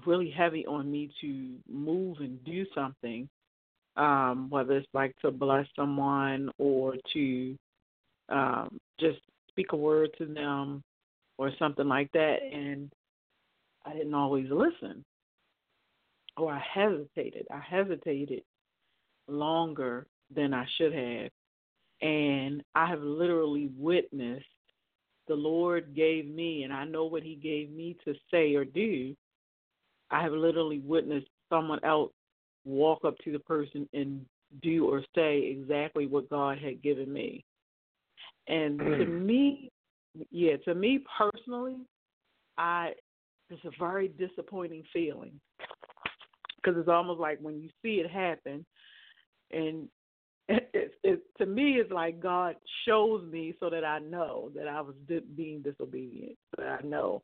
[0.06, 3.28] really heavy on me to move and do something,
[3.96, 7.56] um, whether it's like to bless someone or to
[8.28, 9.18] um, just
[9.48, 10.82] speak a word to them
[11.38, 12.90] or something like that, and
[13.86, 15.04] I didn't always listen,
[16.36, 17.46] or I hesitated.
[17.50, 18.42] I hesitated
[19.28, 21.30] longer than I should have,
[22.02, 24.44] and I have literally witnessed
[25.28, 29.14] the Lord gave me, and I know what He gave me to say or do.
[30.10, 32.12] I have literally witnessed someone else
[32.64, 34.24] walk up to the person and
[34.62, 37.44] do or say exactly what God had given me.
[38.46, 39.22] And to mm.
[39.22, 39.70] me,
[40.30, 41.76] yeah, to me personally,
[42.56, 42.92] I
[43.50, 45.32] it's a very disappointing feeling
[46.56, 48.64] because it's almost like when you see it happen,
[49.50, 49.88] and
[50.48, 52.56] it, it, it to me it's like God
[52.86, 56.86] shows me so that I know that I was di- being disobedient, so that I
[56.86, 57.22] know.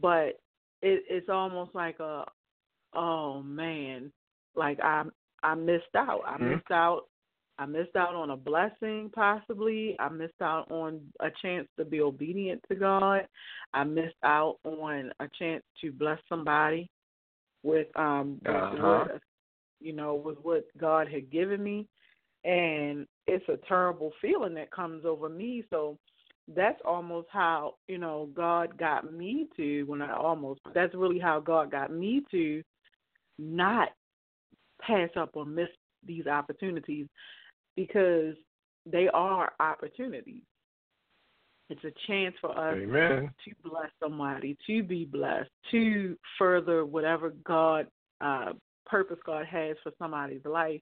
[0.00, 0.40] But
[0.82, 2.24] it, it's almost like a,
[2.94, 4.12] oh man,
[4.54, 5.04] like I
[5.42, 6.22] I missed out.
[6.26, 6.56] I Mhm.
[6.56, 7.08] missed out.
[7.58, 9.96] I missed out on a blessing, possibly.
[9.98, 13.26] I missed out on a chance to be obedient to God.
[13.72, 16.90] I missed out on a chance to bless somebody
[17.62, 19.06] with um Uh-huh.
[19.08, 19.22] what
[19.80, 21.86] you know with what God had given me,
[22.44, 25.64] and it's a terrible feeling that comes over me.
[25.70, 25.98] So
[26.54, 31.40] that's almost how you know God got me to when I almost that's really how
[31.40, 32.62] God got me to
[33.38, 33.88] not
[34.80, 35.68] pass up or miss
[36.06, 37.06] these opportunities
[37.74, 38.34] because
[38.84, 40.42] they are opportunities.
[41.68, 43.28] It's a chance for us Amen.
[43.44, 47.88] to bless somebody, to be blessed, to further whatever God
[48.20, 48.52] uh
[48.86, 50.80] purpose God has for somebody's life.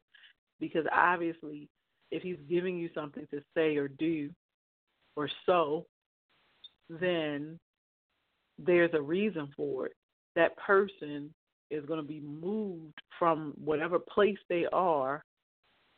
[0.61, 1.69] Because obviously
[2.11, 4.31] if he's giving you something to say or do
[5.17, 5.87] or so,
[6.89, 7.59] then
[8.59, 9.93] there's a reason for it.
[10.37, 11.33] That person
[11.71, 15.25] is going to be moved from whatever place they are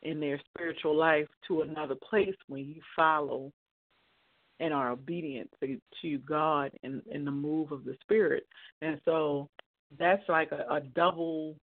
[0.03, 3.51] in their spiritual life to another place when you follow
[4.59, 8.43] and are obedient to, to God in the move of the Spirit.
[8.81, 9.49] And so
[9.99, 11.55] that's like a, a double,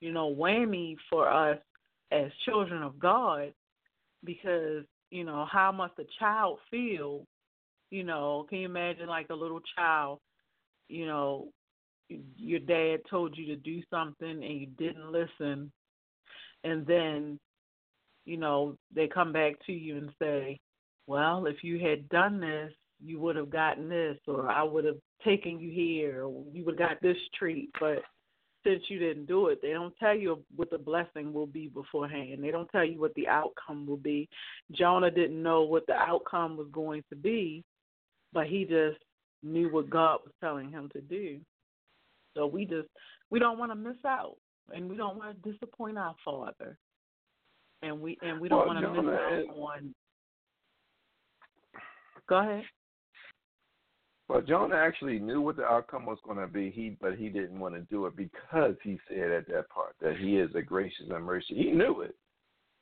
[0.00, 1.58] you know, whammy for us
[2.12, 3.52] as children of God
[4.24, 7.26] because, you know, how must a child feel?
[7.90, 10.18] You know, can you imagine like a little child,
[10.88, 11.48] you know,
[12.08, 15.72] your dad told you to do something and you didn't listen
[16.64, 17.38] and then
[18.24, 20.58] you know they come back to you and say
[21.06, 24.98] well if you had done this you would have gotten this or i would have
[25.24, 27.98] taken you here or you would have got this treat but
[28.66, 32.42] since you didn't do it they don't tell you what the blessing will be beforehand
[32.42, 34.28] they don't tell you what the outcome will be
[34.72, 37.62] jonah didn't know what the outcome was going to be
[38.32, 38.98] but he just
[39.42, 41.38] knew what god was telling him to do
[42.36, 42.88] so we just
[43.30, 44.36] we don't want to miss out,
[44.72, 46.78] and we don't want to disappoint our Father,
[47.82, 49.94] and we and we don't Well, want to miss out on.
[52.28, 52.64] Go ahead.
[54.28, 56.70] Well, Jonah actually knew what the outcome was going to be.
[56.70, 60.16] He, but he didn't want to do it because he said at that part that
[60.16, 61.54] he is a gracious and mercy.
[61.54, 62.16] He knew it.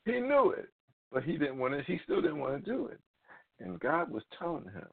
[0.06, 0.68] He knew it,
[1.12, 1.82] but he didn't want to.
[1.82, 3.00] He still didn't want to do it.
[3.60, 4.88] And God was telling him,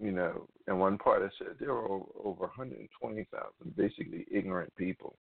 [0.00, 5.16] you know, in one part it said there were over, over 120,000 basically ignorant people,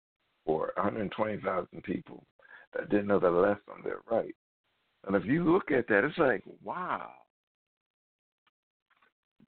[0.45, 2.25] or 120,000 people
[2.75, 4.35] that didn't know their left from their right.
[5.07, 7.11] And if you look at that, it's like, wow.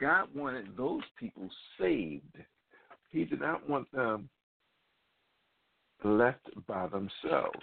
[0.00, 1.48] God wanted those people
[1.78, 2.36] saved.
[3.10, 4.28] He did not want them
[6.04, 7.58] left by themselves.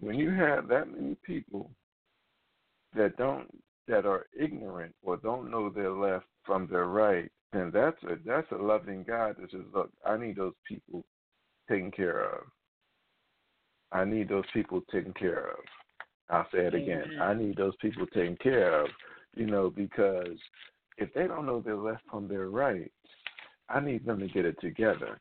[0.00, 1.70] When you have that many people
[2.94, 3.48] that don't
[3.88, 8.50] that are ignorant or don't know their left from their right, then that's a that's
[8.52, 11.04] a loving God that says, Look, I need those people
[11.68, 12.44] taken care of.
[13.92, 15.58] I need those people taken care of.
[16.30, 17.04] I'll say it again.
[17.06, 17.20] Amen.
[17.20, 18.88] I need those people taken care of,
[19.36, 20.38] you know, because
[20.98, 22.90] if they don't know their left from their right,
[23.68, 25.18] I need them to get it together.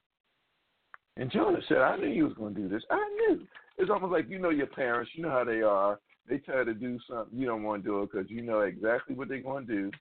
[1.17, 2.83] And Jonah said, I knew you was going to do this.
[2.89, 2.97] I
[3.29, 3.45] knew.
[3.77, 5.99] It's almost like you know your parents, you know how they are.
[6.29, 8.61] They tell you to do something, you don't want to do it because you know
[8.61, 9.91] exactly what they're going to do.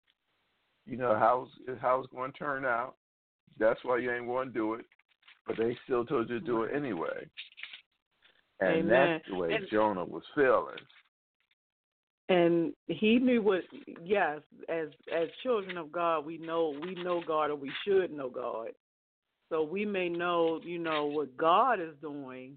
[0.86, 2.96] You know how it's, how it's going to turn out.
[3.58, 4.84] That's why you ain't going to do it.
[5.46, 7.26] But they still told you to do it anyway.
[8.60, 8.88] And Amen.
[8.88, 10.76] that's the way And- Jonah was feeling.
[12.28, 13.62] And he knew what
[14.04, 18.30] yes as as children of god we know we know god or we should know
[18.30, 18.68] god.
[19.50, 22.56] So we may know you know what god is doing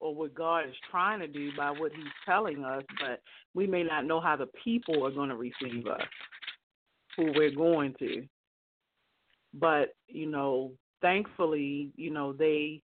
[0.00, 3.20] or what god is trying to do by what he's telling us but
[3.54, 6.02] we may not know how the people are going to receive us
[7.16, 8.22] who we're going to.
[9.54, 12.80] But you know thankfully you know they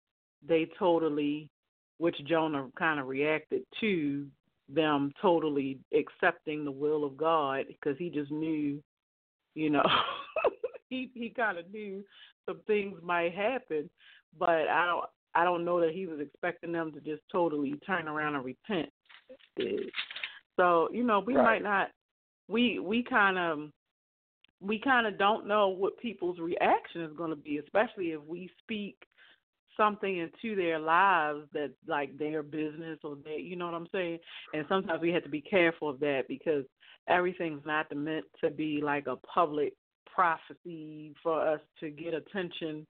[0.48, 1.50] they totally
[1.98, 4.26] which jonah kind of reacted to
[4.74, 8.82] them totally accepting the will of God because he just knew,
[9.56, 9.84] you know,
[10.90, 12.04] he he kind of knew
[12.48, 13.90] some things might happen,
[14.38, 18.08] but I don't I don't know that he was expecting them to just totally turn
[18.08, 18.90] around and repent.
[20.58, 21.44] So you know we Right.
[21.44, 21.90] might not
[22.48, 23.72] we we kind of
[24.60, 28.50] we kind of don't know what people's reaction is going to be, especially if we
[28.64, 28.96] speak
[29.78, 34.20] something into their lives that like their business or their, you know what I'm saying?
[34.54, 36.66] And sometimes we have to be careful of that because
[37.08, 39.74] everything's not meant to be like a public
[40.14, 42.86] prophecy for us to get attention,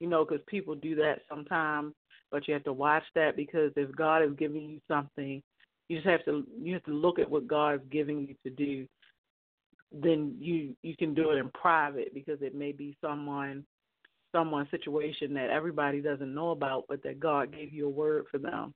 [0.00, 1.94] you know, because people do that sometimes.
[2.30, 5.42] But you have to watch that because if God is giving you something,
[5.88, 8.50] you just have to you have to look at what God is giving you to
[8.50, 8.86] do.
[9.92, 13.66] Then you you can do it in private because it may be someone
[14.32, 18.38] someone's situation that everybody doesn't know about, but that God gave you a word for
[18.38, 18.74] them.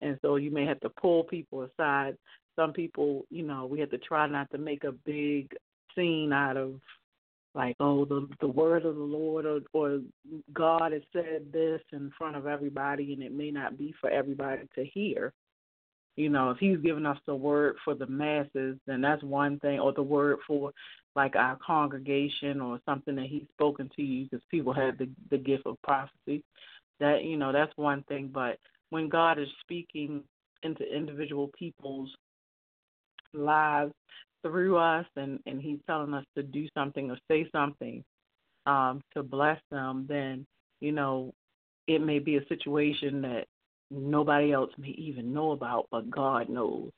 [0.00, 2.16] And so you may have to pull people aside.
[2.56, 5.50] Some people, you know, we have to try not to make a big
[5.94, 6.80] scene out of
[7.54, 10.00] like, oh, the the word of the Lord or or
[10.52, 14.62] God has said this in front of everybody and it may not be for everybody
[14.74, 15.32] to hear.
[16.16, 19.80] You know, if he's giving us the word for the masses, then that's one thing,
[19.80, 20.72] or the word for
[21.16, 25.38] like our congregation or something that he's spoken to you because people have the the
[25.38, 26.42] gift of prophecy.
[27.00, 28.30] That you know, that's one thing.
[28.32, 28.58] But
[28.90, 30.22] when God is speaking
[30.62, 32.10] into individual people's
[33.32, 33.92] lives
[34.42, 38.04] through us and, and he's telling us to do something or say something
[38.66, 40.46] um, to bless them, then,
[40.80, 41.32] you know,
[41.86, 43.46] it may be a situation that
[43.90, 46.90] nobody else may even know about, but God knows.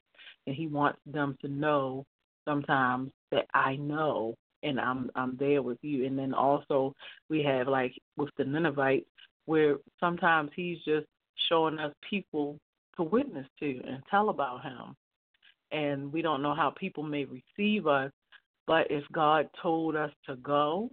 [0.47, 2.05] And he wants them to know
[2.47, 6.07] sometimes that I know and I'm I'm there with you.
[6.07, 6.95] And then also
[7.29, 9.07] we have like with the Ninevites
[9.47, 11.07] where sometimes he's just
[11.49, 12.59] showing us people
[12.97, 14.97] to witness to and tell about him.
[15.73, 18.11] And we don't know how people may receive us,
[18.67, 20.91] but if God told us to go,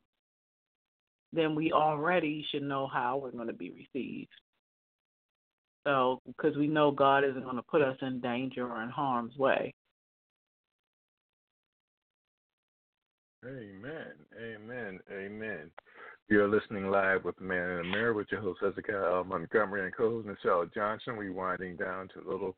[1.31, 4.29] then we already should know how we're going to be received.
[5.85, 9.35] So, because we know God isn't going to put us in danger or in harm's
[9.35, 9.73] way.
[13.45, 14.13] Amen.
[14.41, 15.01] Amen.
[15.11, 15.69] Amen.
[16.29, 19.25] You're listening live with Man in the Mirror with your host Hezekiah L.
[19.25, 21.17] Montgomery and co-host Nichelle Johnson.
[21.17, 22.55] We're winding down to a little,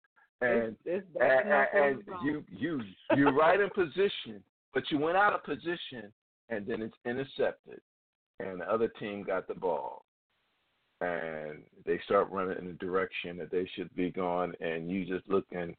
[0.41, 2.81] and it's, it's and, and, you you
[3.15, 6.11] you're right in position, but you went out of position,
[6.49, 7.81] and then it's intercepted,
[8.39, 10.05] and the other team got the ball,
[11.01, 15.27] and they start running in the direction that they should be going, and you just
[15.29, 15.75] looking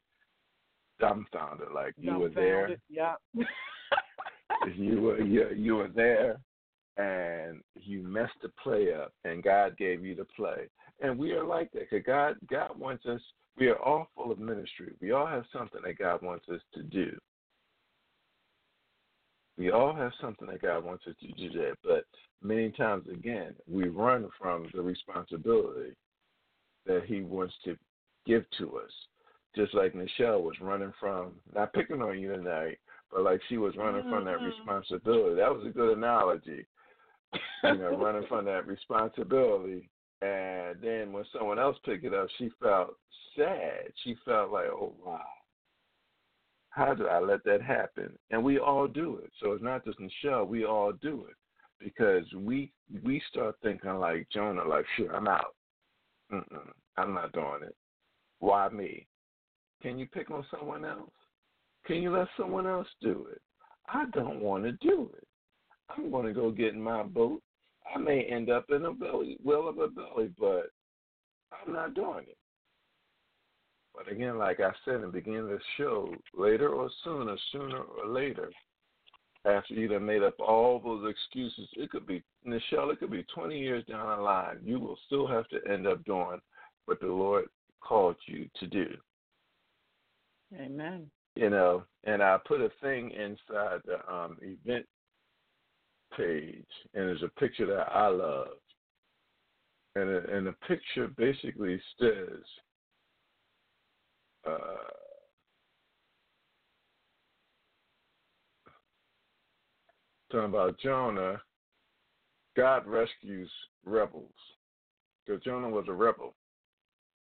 [0.99, 3.15] dumbfounded, like you were there, Yeah.
[4.75, 6.39] you were you, you were there,
[6.99, 10.67] and you messed the play up, and God gave you the play,
[10.99, 11.89] and we are like that.
[11.89, 13.21] Cause God God wants us.
[13.57, 14.93] We are all full of ministry.
[15.01, 17.17] We all have something that God wants us to do.
[19.57, 22.05] We all have something that God wants us to do that, but
[22.43, 25.93] many times again, we run from the responsibility
[26.85, 27.77] that He wants to
[28.25, 28.91] give to us.
[29.55, 32.77] Just like Nichelle was running from, not picking on you tonight,
[33.11, 34.45] but like she was running from that Mhm.
[34.45, 35.35] responsibility.
[35.35, 36.65] That was a good analogy.
[37.63, 39.89] You know, running from that responsibility.
[40.21, 42.95] And then when someone else picked it up, she felt
[43.35, 43.91] sad.
[44.03, 45.21] She felt like, oh, wow.
[46.71, 48.17] How did I let that happen?
[48.29, 49.31] And we all do it.
[49.41, 50.47] So it's not just Nichelle.
[50.47, 51.35] We all do it
[51.79, 52.71] because we
[53.03, 55.55] we start thinking like Jonah, like, sure, I'm out.
[56.31, 57.75] Mm-mm, I'm not doing it.
[58.39, 59.07] Why me?
[59.81, 61.11] Can you pick on someone else?
[61.85, 63.41] Can you let someone else do it?
[63.87, 65.27] I don't want to do it.
[65.89, 67.41] I'm going to go get in my boat.
[67.93, 70.71] I may end up in a belly, well of a belly, but
[71.51, 72.37] I'm not doing it.
[73.95, 77.79] But again, like I said in the beginning of the show, later or sooner, sooner
[77.79, 78.51] or later,
[79.45, 83.25] after you have made up all those excuses, it could be, Nichelle, it could be
[83.33, 86.39] 20 years down the line, you will still have to end up doing
[86.85, 87.45] what the Lord
[87.81, 88.87] called you to do.
[90.59, 91.09] Amen.
[91.35, 94.85] You know, and I put a thing inside the um, event
[96.15, 98.57] page, and there's a picture that I love.
[99.95, 102.43] And, and the picture basically says,
[104.47, 104.89] uh,
[110.31, 111.41] talking about Jonah,
[112.55, 113.49] God rescues
[113.83, 114.31] rebels.
[115.25, 116.35] Because Jonah was a rebel.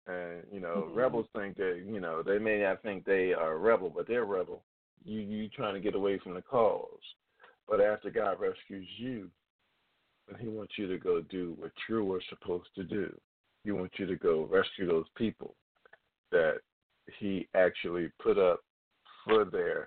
[0.07, 0.97] And, you know, Mhm.
[0.97, 4.23] rebels think that, you know, they may not think they are a rebel, but they're
[4.23, 4.65] a rebel.
[5.05, 7.15] You you trying to get away from the cause.
[7.69, 9.31] But after God rescues you,
[10.29, 13.15] then he wants you to go do what you were supposed to do.
[13.65, 15.55] He wants you to go rescue those people
[16.31, 16.59] that
[17.19, 18.61] he actually put up
[19.25, 19.87] for there.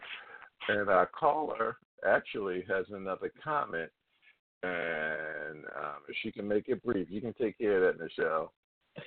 [0.68, 1.78] And our caller
[2.08, 3.90] actually has another comment,
[4.64, 8.50] and um, if she can make it brief, you can take care of that, Nichelle.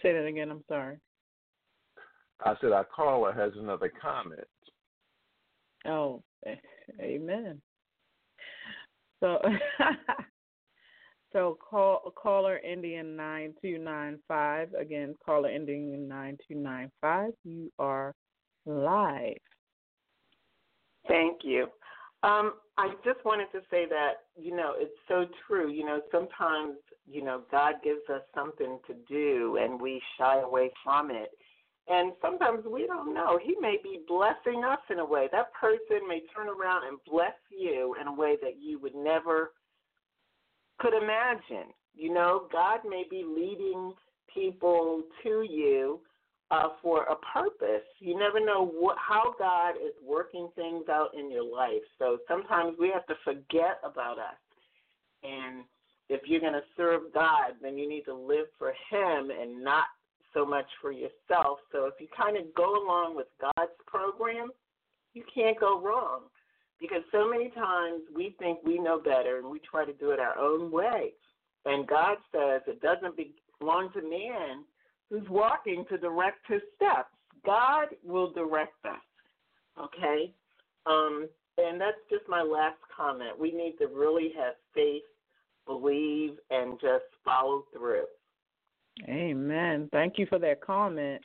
[0.02, 0.50] Say that again.
[0.50, 0.98] I'm sorry.
[2.44, 4.48] I said our caller has another comment.
[5.86, 6.22] Oh,
[7.00, 7.60] amen.
[9.24, 9.38] So,
[11.32, 15.14] so call caller Indian nine two nine five again.
[15.24, 17.30] Caller Indian nine two nine five.
[17.42, 18.14] You are
[18.66, 19.38] live.
[21.08, 21.68] Thank you.
[22.22, 25.70] Um, I just wanted to say that, you know, it's so true.
[25.70, 26.76] You know, sometimes,
[27.10, 31.30] you know, God gives us something to do and we shy away from it.
[31.87, 33.39] And sometimes we don't know.
[33.43, 35.28] He may be blessing us in a way.
[35.32, 39.53] That person may turn around and bless you in a way that you would never
[40.78, 41.72] could imagine.
[41.95, 43.93] You know, God may be leading
[44.32, 46.01] people to you
[46.51, 47.85] uh, for a purpose.
[48.01, 51.82] You never know what, how God is working things out in your life.
[51.99, 54.41] So sometimes we have to forget about us.
[55.22, 55.64] And
[56.09, 59.85] if you're going to serve God, then you need to live for Him and not
[60.35, 61.59] so much for yourself.
[61.72, 64.51] So if you kind of go along with God's program,
[65.14, 66.22] you can't go wrong.
[66.80, 70.18] Because so many times we think we know better and we try to do it
[70.18, 71.12] our own way.
[71.64, 73.16] And God says it doesn't
[73.61, 74.64] belong to man
[75.09, 77.09] who's walking to direct his steps.
[77.47, 79.01] God will direct us.
[79.80, 80.35] Okay?
[80.87, 83.39] Um, and that's just my last comment.
[83.39, 85.03] We need to really have faith,
[85.66, 88.05] believe, and just follow through.
[89.09, 89.88] Amen.
[89.92, 91.20] Thank you for that comment.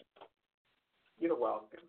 [1.19, 1.79] You're welcome.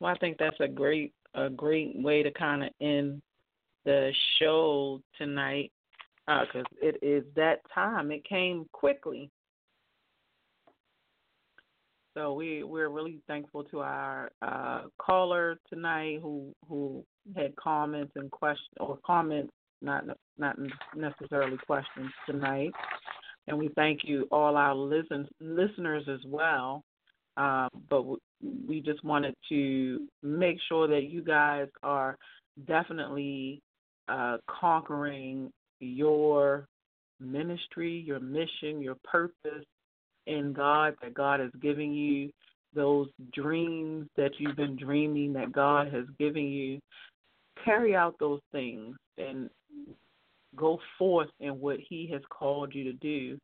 [0.00, 3.20] Well, I think that's a great a great way to kind of end
[3.84, 5.70] the show tonight
[6.26, 8.10] because it is that time.
[8.10, 9.30] It came quickly.
[12.14, 17.04] So we we're really thankful to our uh, caller tonight who who
[17.36, 20.04] had comments and questions or comments, not
[20.38, 20.56] not
[20.94, 22.72] necessarily questions tonight.
[23.48, 26.82] And we thank you all our listen listeners as well.
[27.36, 28.20] Um, but w-
[28.66, 32.16] we just wanted to make sure that you guys are
[32.66, 33.60] definitely
[34.08, 35.50] uh, conquering
[35.80, 36.66] your
[37.20, 39.64] ministry, your mission, your purpose
[40.26, 42.30] in God, that God has given you
[42.74, 46.78] those dreams that you've been dreaming, that God has given you.
[47.64, 49.48] Carry out those things and
[50.54, 53.38] go forth in what He has called you to do.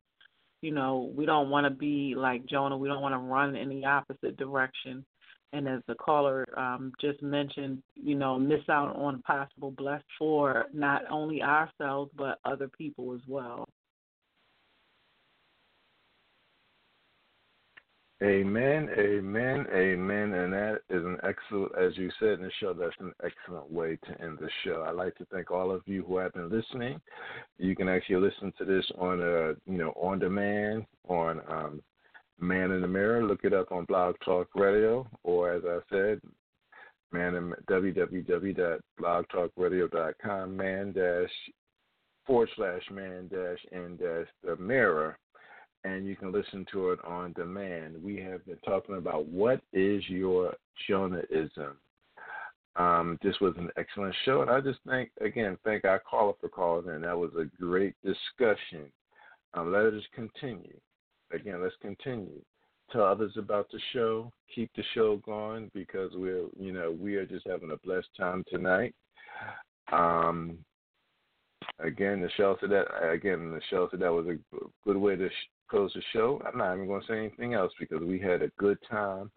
[0.61, 2.77] You know, we don't want to be like Jonah.
[2.77, 5.05] We don't want to run in the opposite direction.
[5.53, 10.67] And as the caller um, just mentioned, you know, miss out on possible blessed for
[10.73, 13.69] not only ourselves but other people as well.
[18.23, 20.33] Amen, amen, amen.
[20.35, 23.99] And that is an excellent, as you said in the show, that's an excellent way
[24.05, 24.85] to end the show.
[24.87, 27.01] I'd like to thank all of you who have been listening.
[27.59, 31.83] You can actually listen to this on, uh, you know, on demand on um,
[32.39, 33.25] Man in the Mirror.
[33.25, 36.21] Look it up on Blog Talk Radio, or as I said,
[37.11, 41.29] man in www.blogtalkradio.com, man dash
[42.25, 45.19] forward slash man dash in dash the mirror
[45.85, 48.03] and you can listen to it on demand.
[48.03, 50.55] We have been talking about what is your
[50.89, 51.73] Jonahism.
[52.77, 56.49] Um, this was an excellent show, and I just thank again thank our caller for
[56.49, 57.03] calling in.
[57.03, 58.91] That was a great discussion.
[59.55, 60.79] Um, let us continue.
[61.33, 62.41] again, let's continue.
[62.91, 64.31] Tell others about the show.
[64.55, 68.45] Keep the show going because we're, you know, we are just having a blessed time
[68.51, 68.95] tonight.
[69.91, 70.59] Um,
[71.79, 72.87] again, the said that.
[73.11, 74.39] Again, the said that was a
[74.85, 75.29] good way to
[75.73, 76.41] close the show.
[76.47, 79.31] I'm not even going to say anything else because we had a good time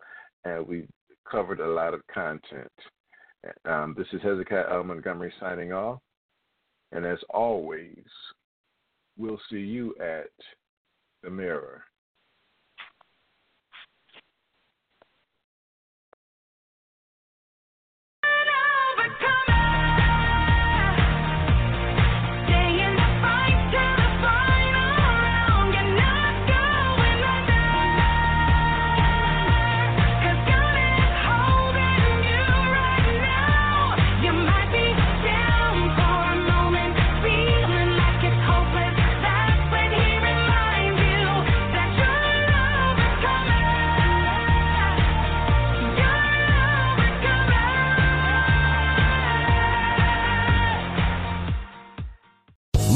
[0.44, 0.86] and we
[1.30, 2.72] covered a lot of content.
[3.64, 4.84] Um, this is Hezekiah L.
[4.84, 6.02] Montgomery signing off.
[6.92, 8.04] And as always,
[9.18, 10.30] we'll see you at
[11.24, 11.84] the mirror.